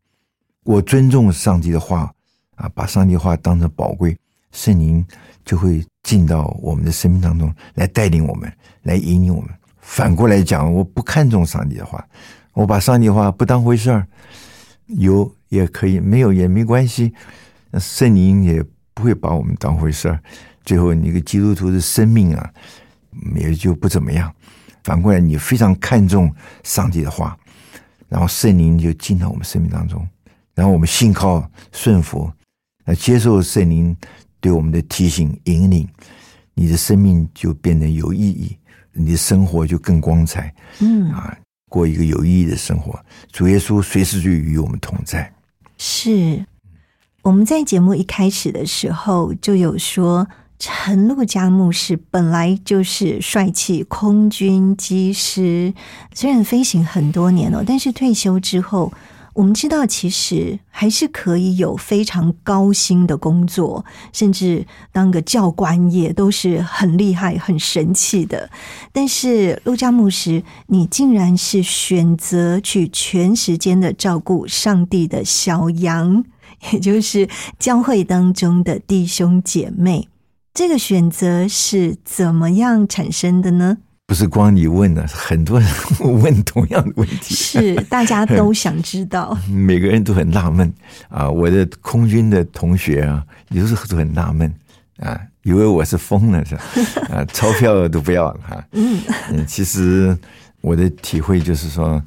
[0.65, 2.13] 我尊重上帝的话
[2.57, 4.17] 啊，把上帝话当成宝贵，
[4.53, 5.05] 圣灵
[5.45, 8.53] 就会进到我们的生命当中来带领我们，
[8.83, 9.51] 来引领我们。
[9.81, 12.07] 反过来讲，我不看重上帝的话，
[12.53, 14.07] 我把上帝话不当回事儿，
[14.87, 17.13] 有也可以，没有也没关系，
[17.71, 20.21] 那圣灵也不会把我们当回事儿。
[20.65, 22.53] 最后，你个基督徒的生命啊，
[23.35, 24.31] 也就不怎么样。
[24.89, 26.34] 反过来，你非常看重
[26.64, 27.39] 上帝的话，
[28.09, 30.09] 然后圣灵就进到我们生命当中，
[30.55, 32.32] 然后我们信靠顺服，
[32.86, 33.95] 来接受圣灵
[34.41, 35.86] 对我们的提醒引领，
[36.55, 38.57] 你的生命就变得有意义，
[38.95, 40.55] 你的生活就更光彩。
[40.80, 41.36] 嗯啊，
[41.68, 42.99] 过一个有意义的生活。
[43.30, 45.30] 主耶稣随时就与我们同在。
[45.76, 46.43] 是
[47.20, 50.26] 我们在节目一开始的时候就有说。
[50.59, 55.73] 陈陆家牧师本来就是帅气空军机师，
[56.13, 58.93] 虽然飞行很多年了，但是退休之后，
[59.35, 68.51] 我们知道其实还是可以有非常高薪的工作，甚至当个教官也都是很厉害、很神气的。
[68.93, 76.25] 但是陆家牧师，你竟然是选择去全时间的照顾上帝的小羊，
[76.73, 77.29] 也就是
[77.61, 80.09] 教会当中的弟兄姐妹。
[80.59, 83.79] 这个选择是怎么样产生的呢？
[84.09, 90.75] 不是光你问的，很多人问同样的问题，是大家都想知道， 每个人都很纳闷
[91.09, 91.31] 啊。
[91.31, 94.53] 我的空军的同学啊，有时候都很纳闷
[94.99, 96.63] 啊，以为我是疯了是吧？
[97.15, 98.65] 啊，钞票都不要了哈。
[98.73, 99.01] 嗯
[99.31, 100.19] 嗯，其实
[100.61, 102.03] 我的体会就是说，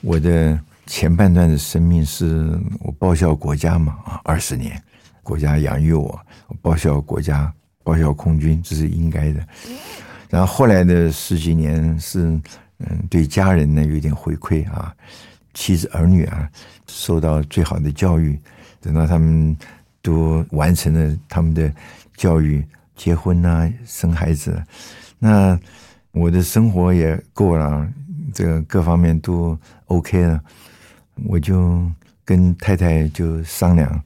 [0.00, 4.82] 我的前半段的生命是我报效国家嘛啊，二十年，
[5.22, 7.52] 国家养育我，我报效国家。
[7.90, 9.44] 报效空军，这是应该的。
[10.28, 12.20] 然后后来的十几年是，
[12.78, 14.94] 嗯，对家人呢有点回馈啊，
[15.54, 16.48] 妻子儿女啊
[16.86, 18.38] 受到最好的教育，
[18.80, 19.56] 等到他们
[20.02, 21.72] 都完成了他们的
[22.16, 22.64] 教育，
[22.94, 24.62] 结婚啊，生孩子，
[25.18, 25.58] 那
[26.12, 27.88] 我的生活也够了，
[28.32, 30.40] 这个各方面都 OK 了，
[31.24, 31.90] 我就
[32.24, 34.00] 跟太太就商量。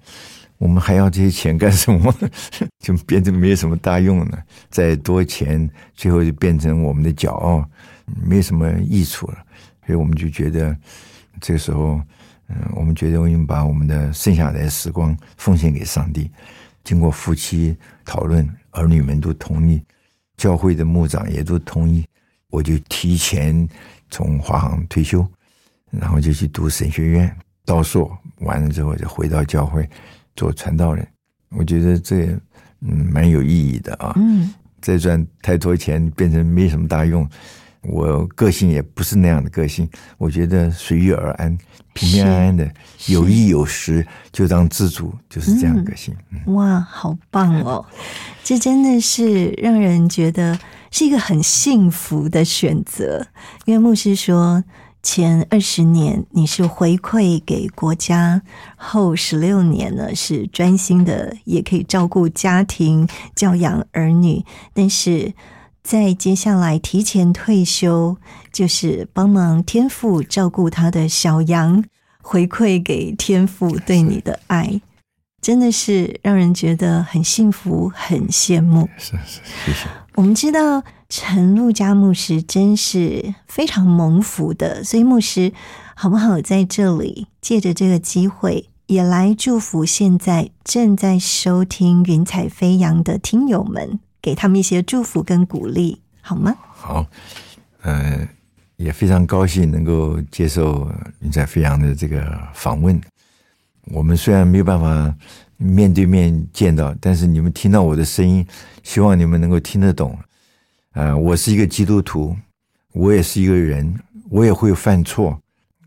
[0.59, 2.15] 我们还要这些钱干什么？
[2.79, 4.43] 就变成没有什么大用了。
[4.71, 7.69] 再多钱，最后就变成我们的骄傲，
[8.25, 9.39] 没什么益处了。
[9.87, 10.75] 所以我们就觉得，
[11.41, 12.01] 这个时候，
[12.49, 16.31] 嗯，我们觉得我们把我们的剩下来的时光奉献给上帝。
[16.85, 19.83] 经过夫妻讨论，儿女们都同意，
[20.37, 22.07] 教会的牧长也都同意，
[22.49, 23.69] 我就提前
[24.11, 25.27] 从华航退休，
[25.91, 29.89] 然后就去读神学院，到硕完了之后就回到教会。
[30.37, 31.07] 做传道人，
[31.51, 32.27] 我觉得这
[32.81, 34.13] 嗯蛮有意义的啊。
[34.17, 37.29] 嗯，再赚太多钱变成没什么大用。
[37.83, 41.57] 我个性也不是那样的个性，我觉得随遇而安，
[41.93, 42.71] 平平安安的，
[43.09, 46.15] 有衣有食就当知足，就是这样的个性。
[46.47, 47.85] 哇，好棒哦！
[48.43, 50.59] 这真的是让人觉得
[50.91, 53.27] 是一个很幸福的选择。
[53.67, 54.65] 因为牧师说。
[55.05, 58.41] 前二十年你是回馈给国家，
[58.75, 64.43] 后十六年呢是专心的，也可以照顾家庭、教养儿女。
[64.73, 65.35] 但是
[65.83, 68.17] 在接下来提前退休，
[68.51, 71.85] 就是帮忙天父照顾他的小羊，
[72.23, 74.81] 回馈给天父对你的爱。
[75.43, 78.89] 真的是让人觉得很幸福、很羡慕。
[78.97, 79.87] 是是，谢谢。
[80.15, 85.53] 我们知道陈陆家牧师真是非常蒙福的，所以牧师
[85.95, 96.57] 好不好在这里借着这个机会，也来祝福现在正在收听《云彩飞扬》的听友们，给他们一些祝福跟鼓励，好吗？
[96.73, 97.07] 好，
[97.83, 98.27] 呃，
[98.77, 100.91] 也非常高兴能够接受
[101.21, 103.01] 云彩飞扬的这个访问。
[103.93, 105.15] 我们虽然没有办法
[105.59, 108.45] 面对面见到，但是你们听到我的声音，
[108.83, 110.19] 希望你们能够听得懂。
[110.95, 112.37] 啊、我是一个基督徒，
[112.93, 113.93] 我也是一个人，
[114.31, 115.37] 我也会犯错，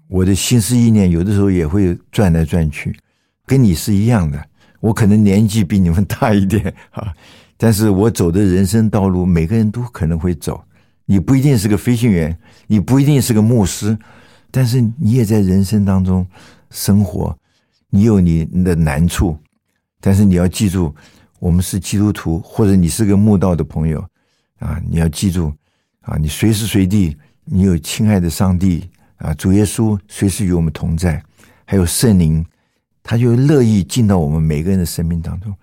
[0.10, 2.94] 我的心思意念有的时候也会转来转去，
[3.46, 4.46] 跟你是一样的。
[4.82, 7.14] 我可能年纪比你们大一点啊，
[7.56, 10.62] 但是我走的人生道路，每个人都可能会走。
[11.06, 12.38] 你不一定是个飞行员，
[12.68, 13.98] 你不一定是个牧师，
[14.52, 16.28] 但是你也在人生当中
[16.70, 17.34] 生活，
[17.90, 19.38] 你有你的难处，
[20.02, 20.94] 但是你要记住，
[21.40, 24.06] 我们是基督徒，或者你是个慕道的朋友
[24.60, 25.54] 啊，你要记住
[26.02, 31.22] 啊，你随时随地你有亲爱的上帝啊，主耶稣随时与我们同在，
[31.66, 32.46] 还有圣灵，
[33.04, 35.54] 他就乐意进到我们每个人的生命当中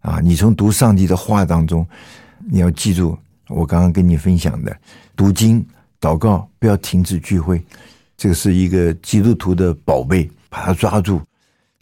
[0.00, 0.20] 啊。
[0.20, 1.86] 你从读上帝的话当中，
[2.48, 3.18] 你要记住
[3.48, 4.76] 我刚刚跟你分享的，
[5.14, 5.64] 读经、
[6.00, 7.62] 祷告，不要停止聚会，
[8.16, 11.20] 这个是一个基督徒的宝贝，把它抓住。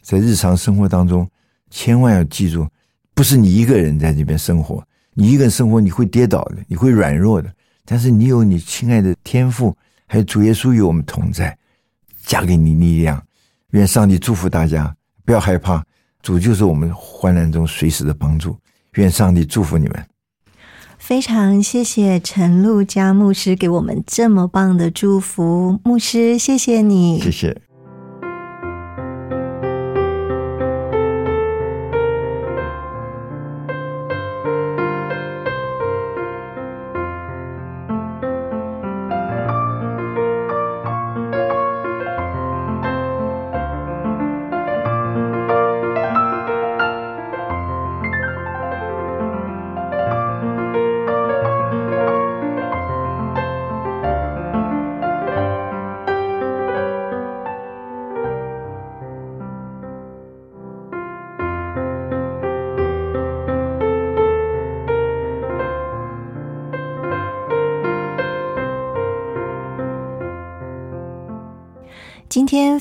[0.01, 1.27] 在日常生活当中，
[1.69, 2.67] 千万要记住，
[3.13, 4.85] 不是你一个人在这边生活，
[5.15, 7.49] 你一个人生活你会跌倒的，你会软弱的，
[7.85, 11.57] 但是你有你亲爱的天赋，还有主耶稣与我们同在，
[12.25, 13.23] 加给你力量。
[13.71, 14.93] 愿上帝祝福大家，
[15.25, 15.83] 不要害怕，
[16.21, 18.57] 主就是我们患难中随时的帮助。
[18.95, 20.05] 愿上帝祝福你们。
[20.97, 27.61] 非常谢谢陈露佳牧师给我们这么棒的祝福，牧师谢谢你，谢谢。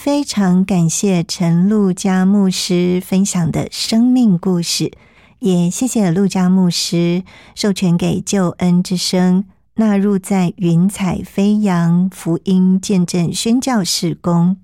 [0.04, 4.92] 非常感谢陈陆家牧师分享的生命故事，
[5.38, 7.24] 也谢谢陆家牧师
[7.54, 9.46] 授权给救恩之声
[9.76, 14.58] 纳入在云彩飞扬福音见证宣教事工。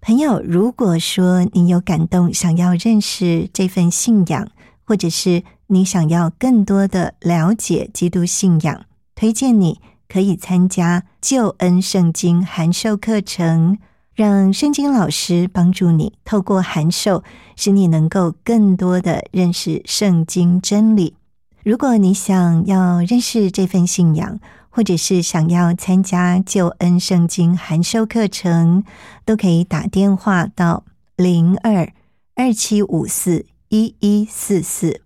[0.00, 4.48] 朋友，如果说你有感动，想要认识这份信仰，
[4.84, 13.76] 或者是你想要更多的了解基督信仰，推荐你可以参加救恩圣经函授课程。
[14.16, 17.22] 让圣经老师帮助你，透过函授，
[17.54, 21.14] 使你能够更多的认识圣经真理。
[21.62, 24.40] 如果你想要认识这份信仰，
[24.70, 28.84] 或者是想要参加救恩圣经函授课程，
[29.26, 30.84] 都可以打电话到
[31.16, 31.92] 零二
[32.34, 35.02] 二七五四一一四四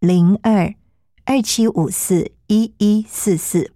[0.00, 0.74] 零二
[1.24, 3.72] 二七五四一一四四，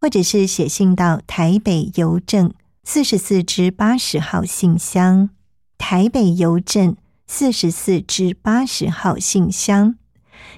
[0.00, 2.52] 或者是写信到台北邮政。
[2.90, 5.28] 四十四至八十号信箱，
[5.76, 9.96] 台北邮政四十四至八十号信箱，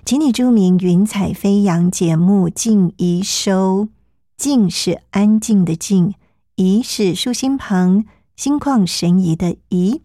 [0.05, 3.89] 请你注明“云彩飞扬”节目静怡收。
[4.37, 6.14] 静是安静的静，
[6.55, 8.05] 怡是竖心旁，
[8.37, 10.03] 心旷神怡的怡。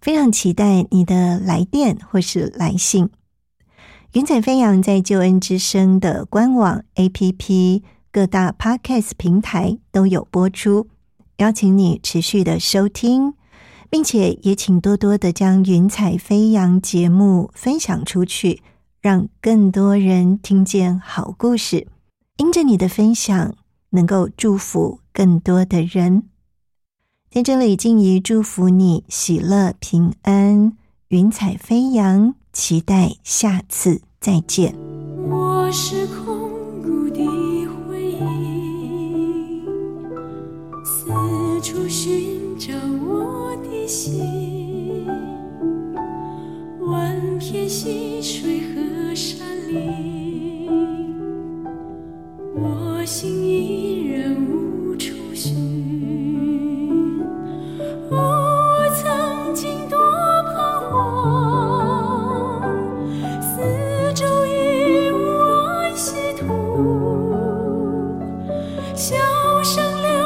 [0.00, 3.08] 非常期待你的来电或是来信。
[4.14, 10.88] 云彩飞扬在救恩之声的官网、APP、各大 Podcast 平台都有播出。
[11.38, 13.34] 邀请你持续的收听，
[13.90, 18.62] 并且也请多多的将《云彩飞扬》节目分享出去，
[19.00, 21.88] 让更多人听见好故事。
[22.38, 23.54] 因着你的分享，
[23.90, 26.24] 能够祝福更多的人。
[27.30, 30.76] 在这里，静怡祝福你喜乐平安，
[31.08, 32.34] 云彩飞扬。
[32.52, 34.74] 期待下次再见。
[35.28, 36.06] 我是
[43.86, 45.06] 心，
[48.22, 48.60] 水
[49.14, 49.46] 山，
[52.54, 55.54] 我心依然无处寻。
[58.10, 58.16] 我，
[58.94, 59.96] 曾经多
[60.42, 62.62] 彷徨，
[63.40, 65.14] 四周一无
[65.48, 66.44] 安息土，
[68.94, 69.14] 笑
[69.62, 70.25] 声流。